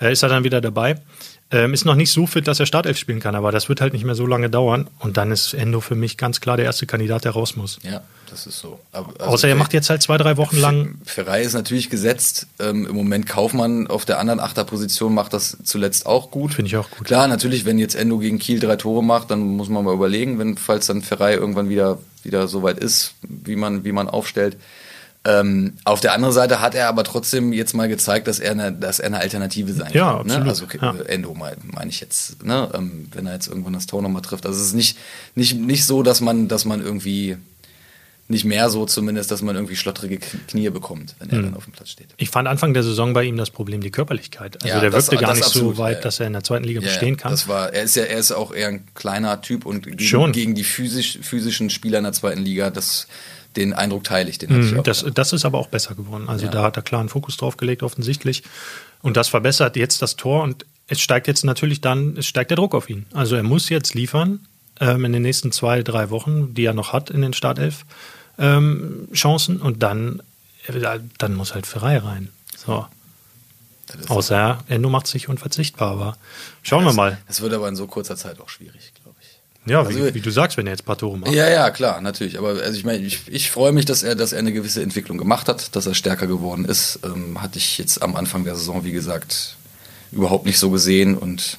äh, 0.01 0.13
ist 0.13 0.23
er 0.23 0.29
dann 0.29 0.45
wieder 0.45 0.61
dabei. 0.61 0.97
Ähm, 1.53 1.75
ist 1.75 1.85
noch 1.85 1.97
nicht 1.97 2.13
so 2.13 2.29
fit, 2.29 2.47
dass 2.47 2.61
er 2.61 2.67
Startelf 2.67 2.97
spielen 2.97 3.19
kann, 3.19 3.35
aber 3.35 3.51
das 3.51 3.69
wird 3.69 3.81
halt 3.81 3.93
nicht 3.93 4.05
mehr 4.05 4.15
so 4.15 4.25
lange 4.25 4.49
dauern. 4.51 4.89
Und 5.01 5.17
dann 5.17 5.33
ist 5.33 5.53
Endo 5.53 5.81
für 5.81 5.97
mich 5.97 6.17
ganz 6.17 6.41
klar 6.41 6.57
der 6.57 6.65
erste 6.65 6.87
Kandidat, 6.87 7.25
der 7.25 7.33
raus 7.33 7.57
muss. 7.57 7.81
Ja, 7.83 8.03
das 8.31 8.47
ist 8.47 8.61
so. 8.61 8.79
Aber, 8.93 9.09
also 9.19 9.33
Außer 9.33 9.49
er 9.49 9.57
macht 9.57 9.73
jetzt 9.73 9.91
halt 9.91 10.01
zwei, 10.01 10.17
drei 10.17 10.37
Wochen 10.37 10.59
lang. 10.59 11.01
Ferrei 11.05 11.43
ist 11.43 11.55
natürlich 11.55 11.91
gesetzt. 11.91 12.47
Ähm, 12.61 12.87
Im 12.87 12.95
Moment 12.95 13.27
Kaufmann 13.27 13.89
auf 13.89 14.05
der 14.05 14.21
anderen 14.21 14.39
Achterposition 14.39 15.13
macht 15.13 15.33
das 15.33 15.59
zuletzt 15.65 16.07
auch 16.07 16.31
gut. 16.31 16.55
Finde 16.55 16.69
ich 16.69 16.77
auch 16.77 16.89
gut. 16.89 17.09
Klar, 17.09 17.27
natürlich, 17.27 17.65
wenn 17.65 17.81
jetzt 17.81 17.97
Endo 17.97 18.19
gegen 18.19 18.39
Kiel 18.39 18.61
drei 18.61 18.77
Tore 18.77 19.03
macht, 19.03 19.33
dann 19.33 19.41
muss 19.41 19.69
man 19.69 19.85
mal 19.85 19.95
überlegen, 19.95 20.39
wenn, 20.39 20.57
falls 20.57 20.87
dann 20.87 21.03
Ferrei 21.03 21.35
irgendwann 21.35 21.69
wieder, 21.69 21.99
wieder 22.23 22.47
so 22.47 22.63
weit 22.63 22.79
ist, 22.79 23.15
wie 23.23 23.57
man, 23.57 23.83
wie 23.83 23.93
man 23.93 24.09
aufstellt. 24.09 24.57
Ähm, 25.25 25.75
auf 25.85 26.01
der 26.01 26.15
anderen 26.15 26.33
Seite 26.33 26.61
hat 26.61 26.75
er 26.75 26.89
aber 26.89 27.05
trotzdem 27.05 27.53
jetzt 27.53 27.75
mal 27.75 27.89
gezeigt, 27.89 28.27
dass 28.27 28.39
er 28.39 28.53
eine, 28.53 28.73
dass 28.73 29.01
er 29.01 29.07
eine 29.09 29.19
Alternative 29.21 29.71
sein 29.75 29.93
Ja, 29.93 30.17
kann. 30.17 30.27
Ne? 30.27 30.33
absolut. 30.35 30.49
Also 30.49 30.65
okay, 30.65 30.79
Ja. 30.81 30.95
Endo 31.09 31.35
meine 31.35 31.57
mein 31.63 31.91
ich 31.91 32.01
jetzt, 32.01 32.43
ne? 32.43 32.71
ähm, 32.73 33.09
wenn 33.13 33.27
er 33.27 33.35
jetzt 33.35 33.47
irgendwann 33.47 33.75
das 33.75 33.87
Tor 33.87 34.01
nochmal 34.01 34.23
trifft. 34.23 34.47
Also 34.47 34.59
es 34.59 34.69
ist 34.69 34.75
nicht, 34.75 34.97
nicht, 35.35 35.59
nicht 35.59 35.85
so, 35.85 36.03
dass 36.03 36.23
man, 36.23 36.49
dass 36.49 36.65
man 36.65 36.81
irgendwie 36.81 37.37
nicht 38.29 38.45
mehr 38.47 38.71
so 38.71 38.87
zumindest, 38.87 39.31
dass 39.33 39.43
man 39.43 39.57
irgendwie 39.57 39.75
schlottrige 39.77 40.19
Knie 40.19 40.71
bekommt, 40.71 41.17
wenn 41.19 41.29
er 41.31 41.37
Hm. 41.39 41.45
dann 41.47 41.55
auf 41.55 41.65
dem 41.65 41.73
Platz 41.75 41.91
steht. 41.91 42.07
Ich 42.17 42.31
fand 42.31 42.47
Anfang 42.49 42.73
der 42.73 42.85
Saison 42.85 43.13
bei 43.13 43.25
ihm 43.25 43.37
das 43.37 43.51
Problem 43.51 43.81
die 43.83 43.91
Körperlichkeit. 43.91 44.63
Also 44.63 44.69
Ja, 44.75 44.81
der 44.81 44.89
das- 44.91 45.11
wirkte 45.11 45.23
gar 45.23 45.35
nicht 45.35 45.45
absolut, 45.45 45.77
so 45.77 45.83
weit, 45.83 45.97
ja, 45.97 46.03
dass 46.03 46.21
er 46.21 46.29
in 46.29 46.33
der 46.33 46.45
zweiten 46.45 46.65
Liga 46.65 46.81
Ja, 46.81 46.87
bestehen 46.89 47.17
kann. 47.19 47.33
Das 47.33 47.47
war, 47.49 47.75
er 47.75 47.83
ist 47.83 47.97
ja, 47.97 48.05
er 48.05 48.19
ist 48.19 48.31
auch 48.33 48.55
eher 48.55 48.69
ein 48.69 48.85
kleiner 48.95 49.43
Typ 49.43 49.67
und 49.67 49.85
gegen, 49.99 50.33
gegen 50.33 50.55
die 50.55 50.65
physisch, 50.65 51.19
physischen 51.21 51.69
Spieler 51.71 51.99
in 51.99 52.05
der 52.05 52.13
zweiten 52.15 52.41
Liga, 52.41 52.71
das, 52.71 53.09
den 53.57 53.73
Eindruck 53.73 54.05
teile 54.05 54.31
ich, 54.31 54.39
den 54.39 54.51
hatte 54.51 54.61
ich 54.67 54.73
Mhm, 54.73 54.81
auch. 54.81 54.83
Das, 54.85 55.05
das 55.15 55.33
ist 55.33 55.45
aber 55.45 55.59
auch 55.59 55.69
besser 55.69 55.95
geworden. 55.95 56.29
Also 56.29 56.47
Ja. 56.47 56.51
da 56.53 56.63
hat 56.63 56.77
er 56.77 56.83
klar 56.83 57.01
einen 57.01 57.09
Fokus 57.09 57.37
drauf 57.37 57.57
gelegt, 57.57 57.83
offensichtlich. 57.83 58.43
Und 59.03 59.17
das 59.17 59.29
verbessert 59.29 59.77
jetzt 59.77 60.03
das 60.03 60.17
Tor 60.17 60.43
und 60.43 60.67
es 60.87 61.01
steigt 61.01 61.27
jetzt 61.29 61.45
natürlich 61.45 61.81
dann, 61.81 62.17
es 62.17 62.27
steigt 62.27 62.51
der 62.51 62.57
Druck 62.57 62.75
auf 62.75 62.91
ihn. 62.91 63.07
Also 63.13 63.37
er 63.37 63.43
muss 63.43 63.69
jetzt 63.69 63.95
liefern 63.95 64.41
ähm, 64.81 65.05
in 65.05 65.13
den 65.13 65.23
nächsten 65.23 65.53
zwei, 65.53 65.83
drei 65.83 66.11
Wochen, 66.11 66.55
die 66.55 66.65
er 66.65 66.75
noch 66.75 66.93
hat 66.93 67.11
in 67.11 67.23
den 67.23 67.33
Startelf 67.33 67.85
ähm, 68.39 69.09
Chancen 69.13 69.61
und 69.61 69.83
dann, 69.83 70.23
äh, 70.67 70.99
dann 71.19 71.35
muss 71.35 71.55
halt 71.55 71.67
Ferrei 71.67 71.99
rein. 71.99 72.29
So. 72.57 72.87
Das 73.87 74.09
Außer 74.09 74.63
Endo 74.69 74.89
macht 74.89 75.09
sich 75.09 75.29
unverzichtbar, 75.29 75.91
aber 75.91 76.17
schauen 76.63 76.85
wir 76.85 76.93
mal. 76.93 77.19
Das 77.27 77.41
wird 77.41 77.53
aber 77.53 77.69
in 77.69 77.75
so 77.75 77.89
kurzer 77.89 78.17
Zeit 78.17 78.41
auch 78.41 78.49
schwierig, 78.49 78.93
glaube 79.03 79.17
ich. 79.21 79.40
Ja, 79.67 79.81
Also- 79.83 79.99
wie, 79.99 80.15
wie 80.15 80.21
du 80.21 80.31
sagst, 80.31 80.57
wenn 80.57 80.67
er 80.67 80.73
jetzt 80.73 80.83
ein 80.83 80.87
paar 80.87 80.97
Tore 80.99 81.19
macht. 81.19 81.33
Ja, 81.33 81.49
ja, 81.49 81.71
klar, 81.71 82.01
natürlich. 82.01 82.39
Aber 82.39 82.49
also 82.51 82.73
ich 82.79 82.85
meine, 82.85 83.05
ich, 83.05 83.21
ich 83.27 83.51
freue 83.51 83.73
mich, 83.73 83.85
dass 83.85 84.03
er, 84.03 84.15
dass 84.15 84.33
er 84.33 84.39
eine 84.39 84.53
gewisse 84.53 84.83
Entwicklung 84.83 85.19
gemacht 85.19 85.49
hat, 85.49 85.77
dass 85.77 85.87
er 85.87 85.95
stärker 85.95 86.27
geworden 86.27 86.65
ist. 86.65 87.01
Ähm, 87.05 87.41
hatte 87.43 87.59
ich 87.59 87.77
jetzt 87.79 88.03
am 88.03 88.17
Anfang 88.17 88.45
der 88.45 88.57
Saison, 88.57 88.85
wie 88.85 88.93
gesagt, 88.93 89.57
überhaupt 90.13 90.47
nicht 90.47 90.59
so 90.59 90.71
gesehen. 90.71 91.17
Und 91.17 91.59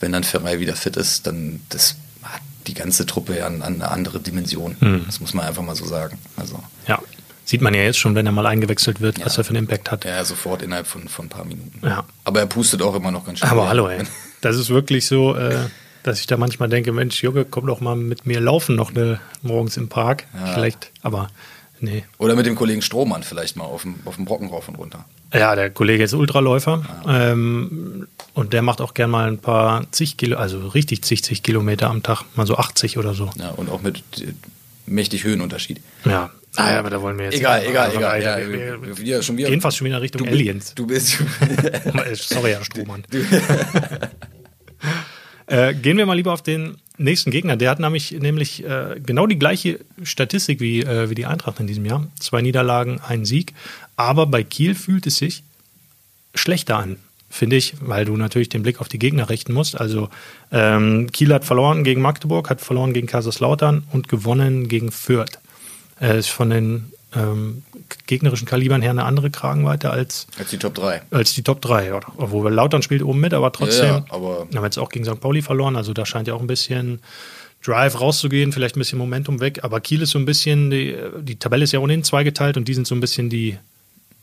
wenn 0.00 0.12
dann 0.12 0.24
Ferrei 0.24 0.60
wieder 0.60 0.76
fit 0.76 0.96
ist, 0.96 1.26
dann 1.26 1.60
das 1.70 1.96
hat 2.22 2.42
die 2.66 2.74
ganze 2.74 3.06
Truppe 3.06 3.38
ja 3.38 3.46
an, 3.46 3.62
an 3.62 3.74
eine 3.76 3.90
andere 3.90 4.20
Dimension. 4.20 4.76
Hm. 4.80 5.02
Das 5.06 5.18
muss 5.20 5.32
man 5.32 5.46
einfach 5.46 5.62
mal 5.62 5.74
so 5.76 5.86
sagen. 5.86 6.18
Also 6.36 6.62
Ja. 6.86 7.00
Sieht 7.44 7.60
man 7.60 7.74
ja 7.74 7.82
jetzt 7.82 7.98
schon, 7.98 8.14
wenn 8.14 8.24
er 8.24 8.30
mal 8.32 8.46
eingewechselt 8.46 9.00
wird, 9.00 9.18
was 9.24 9.34
Ja. 9.34 9.40
er 9.40 9.44
für 9.44 9.50
einen 9.50 9.64
Impact 9.64 9.90
hat. 9.90 10.04
ja, 10.04 10.24
sofort 10.24 10.62
innerhalb 10.62 10.86
von, 10.86 11.08
von 11.08 11.26
ein 11.26 11.28
paar 11.28 11.44
Minuten. 11.44 11.80
Ja. 11.82 12.04
Aber 12.24 12.38
er 12.40 12.46
pustet 12.46 12.82
auch 12.82 12.94
immer 12.94 13.10
noch 13.10 13.26
ganz 13.26 13.40
schön. 13.40 13.48
Aber 13.48 13.68
hallo, 13.68 13.88
ey. 13.88 14.04
Das 14.42 14.56
ist 14.56 14.70
wirklich 14.70 15.06
so, 15.06 15.34
äh, 15.36 15.56
dass 16.02 16.20
ich 16.20 16.26
da 16.26 16.36
manchmal 16.36 16.68
denke, 16.68 16.92
Mensch, 16.92 17.22
Junge, 17.22 17.44
komm 17.44 17.66
doch 17.66 17.80
mal 17.80 17.96
mit 17.96 18.26
mir 18.26 18.40
laufen 18.40 18.76
noch 18.76 18.92
ne, 18.92 19.20
morgens 19.42 19.76
im 19.76 19.88
Park. 19.88 20.26
Ja. 20.34 20.46
Vielleicht, 20.54 20.90
aber 21.02 21.28
nee. 21.80 22.04
Oder 22.18 22.34
mit 22.36 22.46
dem 22.46 22.54
Kollegen 22.54 22.82
Strohmann 22.82 23.22
vielleicht 23.22 23.56
mal 23.56 23.64
auf 23.64 23.82
dem, 23.82 23.96
auf 24.04 24.16
dem 24.16 24.24
Brocken 24.24 24.48
rauf 24.48 24.68
und 24.68 24.76
runter. 24.76 25.04
Ja, 25.32 25.54
der 25.54 25.70
Kollege 25.70 26.04
ist 26.04 26.12
Ultraläufer 26.12 26.84
ähm, 27.08 28.06
und 28.34 28.52
der 28.52 28.60
macht 28.60 28.82
auch 28.82 28.92
gern 28.92 29.10
mal 29.10 29.28
ein 29.28 29.38
paar 29.38 29.90
zig 29.90 30.18
Kilo, 30.18 30.36
also 30.36 30.68
richtig 30.68 31.02
zig, 31.04 31.24
zig 31.24 31.42
Kilometer 31.42 31.88
am 31.88 32.02
Tag, 32.02 32.24
mal 32.34 32.46
so 32.46 32.56
80 32.56 32.98
oder 32.98 33.14
so. 33.14 33.30
Ja, 33.38 33.50
und 33.50 33.70
auch 33.70 33.80
mit 33.80 33.98
äh, 34.20 34.34
mächtig 34.86 35.24
Höhenunterschied. 35.24 35.80
Ja. 36.04 36.30
Ah, 36.56 36.72
ja, 36.72 36.78
aber 36.80 36.90
da 36.90 37.00
wollen 37.00 37.16
wir 37.16 37.26
jetzt 37.26 37.38
Egal, 37.38 37.64
egal, 37.66 37.94
egal. 37.96 38.22
Ja, 38.22 38.36
wir, 38.36 38.52
wir, 38.52 38.82
wir, 38.82 38.98
wir, 38.98 39.22
schon 39.22 39.38
wieder, 39.38 39.48
gehen 39.48 39.62
fast 39.62 39.78
schon 39.78 39.86
wieder 39.86 40.02
Richtung 40.02 40.26
du, 40.26 40.30
Aliens. 40.30 40.74
Du 40.74 40.86
bist. 40.86 41.12
Sorry, 42.14 42.50
Herr 42.50 42.62
Strohmann. 42.62 43.04
Äh, 45.52 45.74
gehen 45.74 45.98
wir 45.98 46.06
mal 46.06 46.14
lieber 46.14 46.32
auf 46.32 46.40
den 46.40 46.78
nächsten 46.96 47.30
Gegner. 47.30 47.56
Der 47.56 47.68
hat 47.68 47.78
nämlich, 47.78 48.12
nämlich 48.12 48.64
äh, 48.64 48.98
genau 49.04 49.26
die 49.26 49.38
gleiche 49.38 49.80
Statistik 50.02 50.60
wie, 50.60 50.80
äh, 50.80 51.10
wie 51.10 51.14
die 51.14 51.26
Eintracht 51.26 51.60
in 51.60 51.66
diesem 51.66 51.84
Jahr. 51.84 52.08
Zwei 52.18 52.40
Niederlagen, 52.40 53.02
ein 53.06 53.26
Sieg. 53.26 53.52
Aber 53.94 54.24
bei 54.24 54.44
Kiel 54.44 54.74
fühlt 54.74 55.06
es 55.06 55.18
sich 55.18 55.42
schlechter 56.34 56.78
an, 56.78 56.96
finde 57.28 57.56
ich, 57.56 57.74
weil 57.80 58.06
du 58.06 58.16
natürlich 58.16 58.48
den 58.48 58.62
Blick 58.62 58.80
auf 58.80 58.88
die 58.88 58.98
Gegner 58.98 59.28
richten 59.28 59.52
musst. 59.52 59.78
Also 59.78 60.08
ähm, 60.52 61.12
Kiel 61.12 61.34
hat 61.34 61.44
verloren 61.44 61.84
gegen 61.84 62.00
Magdeburg, 62.00 62.48
hat 62.48 62.62
verloren 62.62 62.94
gegen 62.94 63.06
Kaiserslautern 63.06 63.82
und 63.92 64.08
gewonnen 64.08 64.68
gegen 64.68 64.90
Fürth. 64.90 65.38
Er 66.00 66.14
ist 66.14 66.30
von 66.30 66.48
den 66.48 66.94
ähm, 67.14 67.62
gegnerischen 68.06 68.46
Kalibern 68.46 68.80
her 68.82 68.90
eine 68.90 69.04
andere 69.04 69.30
Kragenweite 69.30 69.90
als 69.90 70.26
Als 70.38 70.50
die 70.50 70.58
Top 70.58 70.74
3. 70.74 71.02
als 71.10 71.34
die 71.34 71.42
Top 71.42 71.60
3. 71.60 71.86
Ja. 71.88 72.00
Obwohl 72.16 72.52
Lautern 72.52 72.82
spielt 72.82 73.02
oben 73.02 73.20
mit, 73.20 73.34
aber 73.34 73.52
trotzdem. 73.52 73.84
Ja, 73.86 73.96
ja, 73.98 74.04
aber- 74.08 74.46
haben 74.54 74.64
jetzt 74.64 74.78
auch 74.78 74.88
gegen 74.88 75.04
St. 75.04 75.20
Pauli 75.20 75.42
verloren, 75.42 75.76
also 75.76 75.92
da 75.92 76.06
scheint 76.06 76.28
ja 76.28 76.34
auch 76.34 76.40
ein 76.40 76.46
bisschen 76.46 77.00
Drive 77.64 78.00
rauszugehen, 78.00 78.52
vielleicht 78.52 78.76
ein 78.76 78.80
bisschen 78.80 78.98
Momentum 78.98 79.40
weg. 79.40 79.60
Aber 79.62 79.80
Kiel 79.80 80.02
ist 80.02 80.10
so 80.10 80.18
ein 80.18 80.24
bisschen, 80.24 80.70
die, 80.70 80.96
die 81.20 81.36
Tabelle 81.36 81.64
ist 81.64 81.72
ja 81.72 81.78
ohnehin 81.78 82.02
zweigeteilt 82.02 82.56
und 82.56 82.66
die 82.66 82.74
sind 82.74 82.86
so 82.86 82.94
ein 82.94 83.00
bisschen 83.00 83.30
die, 83.30 83.56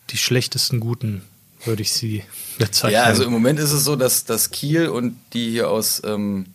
die 0.09 0.17
schlechtesten 0.17 0.79
Guten, 0.81 1.21
würde 1.63 1.81
ich 1.81 1.93
sie 1.93 2.23
bezeichnen. 2.57 2.93
Ja, 2.95 3.03
also 3.03 3.23
im 3.23 3.31
Moment 3.31 3.59
ist 3.59 3.71
es 3.71 3.85
so, 3.85 3.95
dass, 3.95 4.25
dass 4.25 4.51
Kiel 4.51 4.87
und 4.89 5.15
die 5.33 5.51
hier 5.51 5.69
aus 5.69 6.01
ähm, 6.05 6.47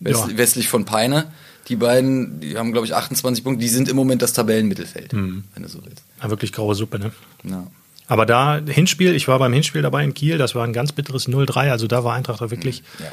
west, 0.00 0.24
Ja. 0.30 0.36
westlich 0.38 0.68
von 0.68 0.84
Peine, 0.84 1.26
die 1.68 1.76
beiden, 1.76 2.40
die 2.40 2.56
haben, 2.58 2.72
glaube 2.72 2.86
ich, 2.86 2.94
28 2.94 3.44
Punkte, 3.44 3.62
die 3.62 3.68
sind 3.68 3.88
im 3.88 3.96
Moment 3.96 4.22
das 4.22 4.32
Tabellenmittelfeld, 4.32 5.12
Mhm. 5.12 5.44
wenn 5.54 5.62
du 5.62 5.68
so 5.68 5.78
willst. 5.84 6.02
ja, 6.22 6.30
wirklich 6.30 6.52
graue 6.52 6.74
Suppe, 6.74 6.98
ne? 6.98 7.12
Ja. 7.44 7.66
Aber 8.08 8.26
da, 8.26 8.58
Hinspiel, 8.66 9.14
ich 9.14 9.28
war 9.28 9.38
beim 9.38 9.52
Hinspiel 9.52 9.82
dabei 9.82 10.02
in 10.02 10.14
Kiel, 10.14 10.36
das 10.36 10.54
war 10.56 10.64
ein 10.64 10.72
ganz 10.72 10.90
bitteres 10.92 11.28
0-3, 11.28 11.70
also 11.70 11.86
da 11.86 12.02
war 12.02 12.14
Eintracht 12.14 12.42
auch 12.42 12.50
wirklich 12.50 12.82
Ja. 12.98 13.12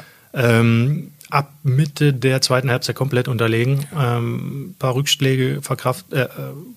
ähm, 0.60 1.12
ab 1.30 1.52
Mitte 1.62 2.12
der 2.12 2.40
zweiten 2.40 2.70
Halbzeit 2.70 2.96
komplett 2.96 3.28
unterlegen. 3.28 3.86
Ähm, 3.96 4.70
ein 4.70 4.74
paar 4.78 4.94
Rückschläge 4.94 5.60
verkraft, 5.62 6.12
äh, 6.12 6.22
äh, 6.22 6.28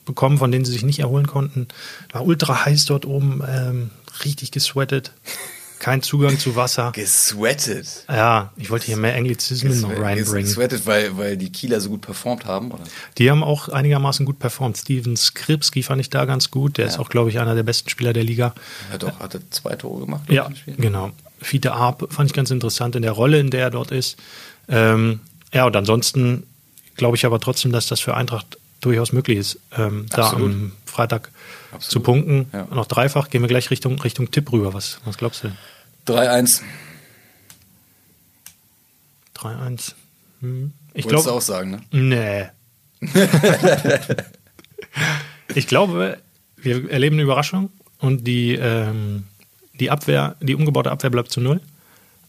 bekommen, 0.05 0.37
von 0.37 0.51
denen 0.51 0.65
sie 0.65 0.71
sich 0.73 0.83
nicht 0.83 0.99
erholen 0.99 1.25
konnten. 1.25 1.67
War 2.11 2.25
ultra 2.25 2.63
heiß 2.65 2.85
dort 2.85 3.05
oben, 3.05 3.41
ähm, 3.49 3.89
richtig 4.23 4.51
gesweatet. 4.51 5.13
Kein 5.81 6.03
Zugang 6.03 6.37
zu 6.37 6.55
Wasser. 6.55 6.91
Gesweatet. 6.91 8.05
Ja, 8.07 8.51
ich 8.55 8.69
wollte 8.69 8.85
hier 8.85 8.97
mehr 8.97 9.15
Anglizismen 9.15 9.81
noch 9.81 9.89
reinbringen. 9.89 10.43
Gesweatet, 10.43 10.85
weil, 10.85 11.17
weil 11.17 11.37
die 11.37 11.51
Kieler 11.51 11.81
so 11.81 11.89
gut 11.89 12.01
performt 12.01 12.45
haben, 12.45 12.69
oder? 12.69 12.83
Die 13.17 13.31
haben 13.31 13.43
auch 13.43 13.67
einigermaßen 13.67 14.23
gut 14.27 14.37
performt. 14.37 14.77
Steven 14.77 15.17
Skripski 15.17 15.81
fand 15.81 15.99
ich 15.99 16.11
da 16.11 16.25
ganz 16.25 16.51
gut. 16.51 16.77
Der 16.77 16.85
ist 16.85 16.99
auch, 16.99 17.09
glaube 17.09 17.31
ich, 17.31 17.39
einer 17.39 17.55
der 17.55 17.63
besten 17.63 17.89
Spieler 17.89 18.13
der 18.13 18.23
Liga. 18.23 18.53
Er 18.89 18.93
hat 18.93 19.03
auch 19.05 19.19
hatte 19.19 19.41
zwei 19.49 19.75
Tore 19.75 20.01
gemacht. 20.01 20.21
Ja, 20.29 20.49
genau. 20.77 21.13
Fiete 21.41 21.73
Arp 21.73 22.13
fand 22.13 22.29
ich 22.29 22.35
ganz 22.35 22.51
interessant 22.51 22.95
in 22.95 23.01
der 23.01 23.13
Rolle, 23.13 23.39
in 23.39 23.49
der 23.49 23.61
er 23.61 23.71
dort 23.71 23.89
ist. 23.89 24.17
Ähm, 24.69 25.19
Ja, 25.51 25.65
und 25.65 25.75
ansonsten 25.75 26.43
glaube 26.95 27.17
ich 27.17 27.25
aber 27.25 27.39
trotzdem, 27.39 27.71
dass 27.71 27.87
das 27.87 27.99
für 27.99 28.15
Eintracht 28.15 28.59
durchaus 28.81 29.13
möglich 29.13 29.37
ist, 29.37 29.59
ähm, 29.77 30.07
da 30.09 30.31
am 30.31 30.73
Freitag 30.85 31.31
Absolut. 31.71 31.91
zu 31.91 31.99
punkten. 32.01 32.47
Ja. 32.51 32.67
Noch 32.71 32.87
dreifach, 32.87 33.29
gehen 33.29 33.41
wir 33.41 33.47
gleich 33.47 33.71
Richtung, 33.71 33.99
Richtung 34.01 34.31
Tipp 34.31 34.51
rüber. 34.51 34.73
Was, 34.73 34.99
was 35.05 35.17
glaubst 35.17 35.43
du? 35.43 35.51
3-1. 36.07 36.61
3-1. 39.37 39.93
Hm. 40.41 40.73
Ich 40.93 41.05
du 41.05 41.09
glaube. 41.09 41.31
auch 41.31 41.41
sagen, 41.41 41.71
ne? 41.71 41.81
Nee. 41.91 42.49
ich 45.55 45.67
glaube, 45.67 46.17
wir 46.57 46.91
erleben 46.91 47.15
eine 47.15 47.23
Überraschung 47.23 47.71
und 47.99 48.27
die, 48.27 48.55
ähm, 48.55 49.23
die 49.79 49.89
Abwehr, 49.89 50.35
die 50.41 50.55
umgebaute 50.55 50.91
Abwehr 50.91 51.09
bleibt 51.09 51.31
zu 51.31 51.41
null. 51.41 51.61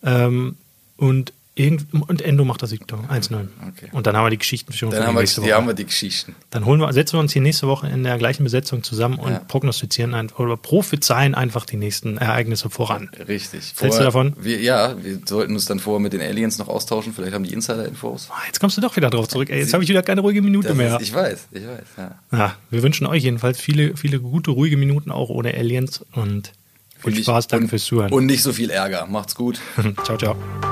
Ähm, 0.05 0.57
und, 0.97 1.33
irgend, 1.55 1.87
und 2.09 2.23
Endo 2.23 2.45
macht 2.45 2.63
das 2.63 2.71
Siegtor. 2.71 3.05
1-0. 3.11 3.35
Okay. 3.69 3.89
Und 3.93 4.07
dann 4.07 4.17
haben 4.17 4.25
wir 4.27 4.31
die 4.31 4.39
Geschichten 4.39 4.73
schon 4.73 4.91
Dann 4.91 5.03
für 5.03 5.07
haben 5.09 5.15
wir, 5.19 5.45
die 5.45 5.53
haben 5.53 5.67
wir 5.67 5.75
die 5.75 5.85
Geschichten. 5.85 6.35
Dann 6.51 6.65
holen 6.65 6.81
wir, 6.81 6.93
setzen 6.93 7.15
wir 7.15 7.21
uns 7.21 7.33
hier 7.33 7.43
nächste 7.43 7.67
Woche 7.69 7.89
in 7.89 8.05
der 8.05 8.17
gleichen 8.19 8.43
Besetzung 8.45 8.83
zusammen 8.83 9.19
und 9.19 9.33
Ja. 9.33 9.39
prognostizieren 9.41 10.15
ein, 10.15 10.31
oder 10.31 10.57
prophezeien 10.57 11.35
einfach 11.35 11.67
die 11.67 11.77
nächsten 11.77 12.17
Ereignisse 12.17 12.71
voran. 12.71 13.11
Richtig. 13.29 13.75
Hältst 13.79 13.99
du 13.99 14.03
davon? 14.05 14.35
Wir, 14.41 14.61
ja, 14.61 14.95
wir 15.03 15.19
sollten 15.27 15.53
uns 15.55 15.67
dann 15.67 15.79
vorher 15.79 16.01
mit 16.01 16.13
den 16.13 16.23
Aliens 16.23 16.59
noch 16.59 16.69
austauschen. 16.69 17.13
Vielleicht 17.13 17.35
haben 17.35 17.45
die 17.45 17.53
Insider-Infos. 17.53 18.29
Ah, 18.31 18.35
Jetzt 18.47 18.59
kommst 18.61 18.77
du 18.77 18.81
doch 18.81 18.97
wieder 18.97 19.11
drauf 19.11 19.29
zurück. 19.29 19.51
Ey, 19.51 19.59
jetzt 19.61 19.75
habe 19.75 19.83
ich 19.85 19.91
wieder 19.91 20.03
keine 20.03 20.23
ruhige 20.23 20.41
Minute 20.43 20.69
Das 20.69 20.77
mehr. 20.77 20.97
ist, 20.97 21.03
ich 21.09 21.15
weiß, 21.15 21.49
ich 21.53 21.67
weiß. 21.67 21.85
Ja. 21.99 22.15
Ja, 22.33 22.57
wir 22.71 22.83
wünschen 22.83 23.07
euch 23.07 23.25
jedenfalls 23.25 23.61
viele, 23.61 23.97
viele 23.97 24.21
gute, 24.21 24.51
ruhige 24.53 24.77
Minuten 24.79 25.11
auch 25.11 25.29
ohne 25.29 25.53
Aliens 25.55 26.05
und 26.13 26.53
viel 26.99 27.19
ich- 27.19 27.25
Spaß. 27.25 27.49
Danke 27.49 27.65
und, 27.65 27.69
fürs 27.69 27.85
Zuhören. 27.85 28.13
Und 28.13 28.27
nicht 28.27 28.43
so 28.43 28.53
viel 28.55 28.71
Ärger. 28.71 29.07
Macht's 29.07 29.35
gut. 29.35 29.61
ciao, 30.05 30.17
ciao. 30.17 30.72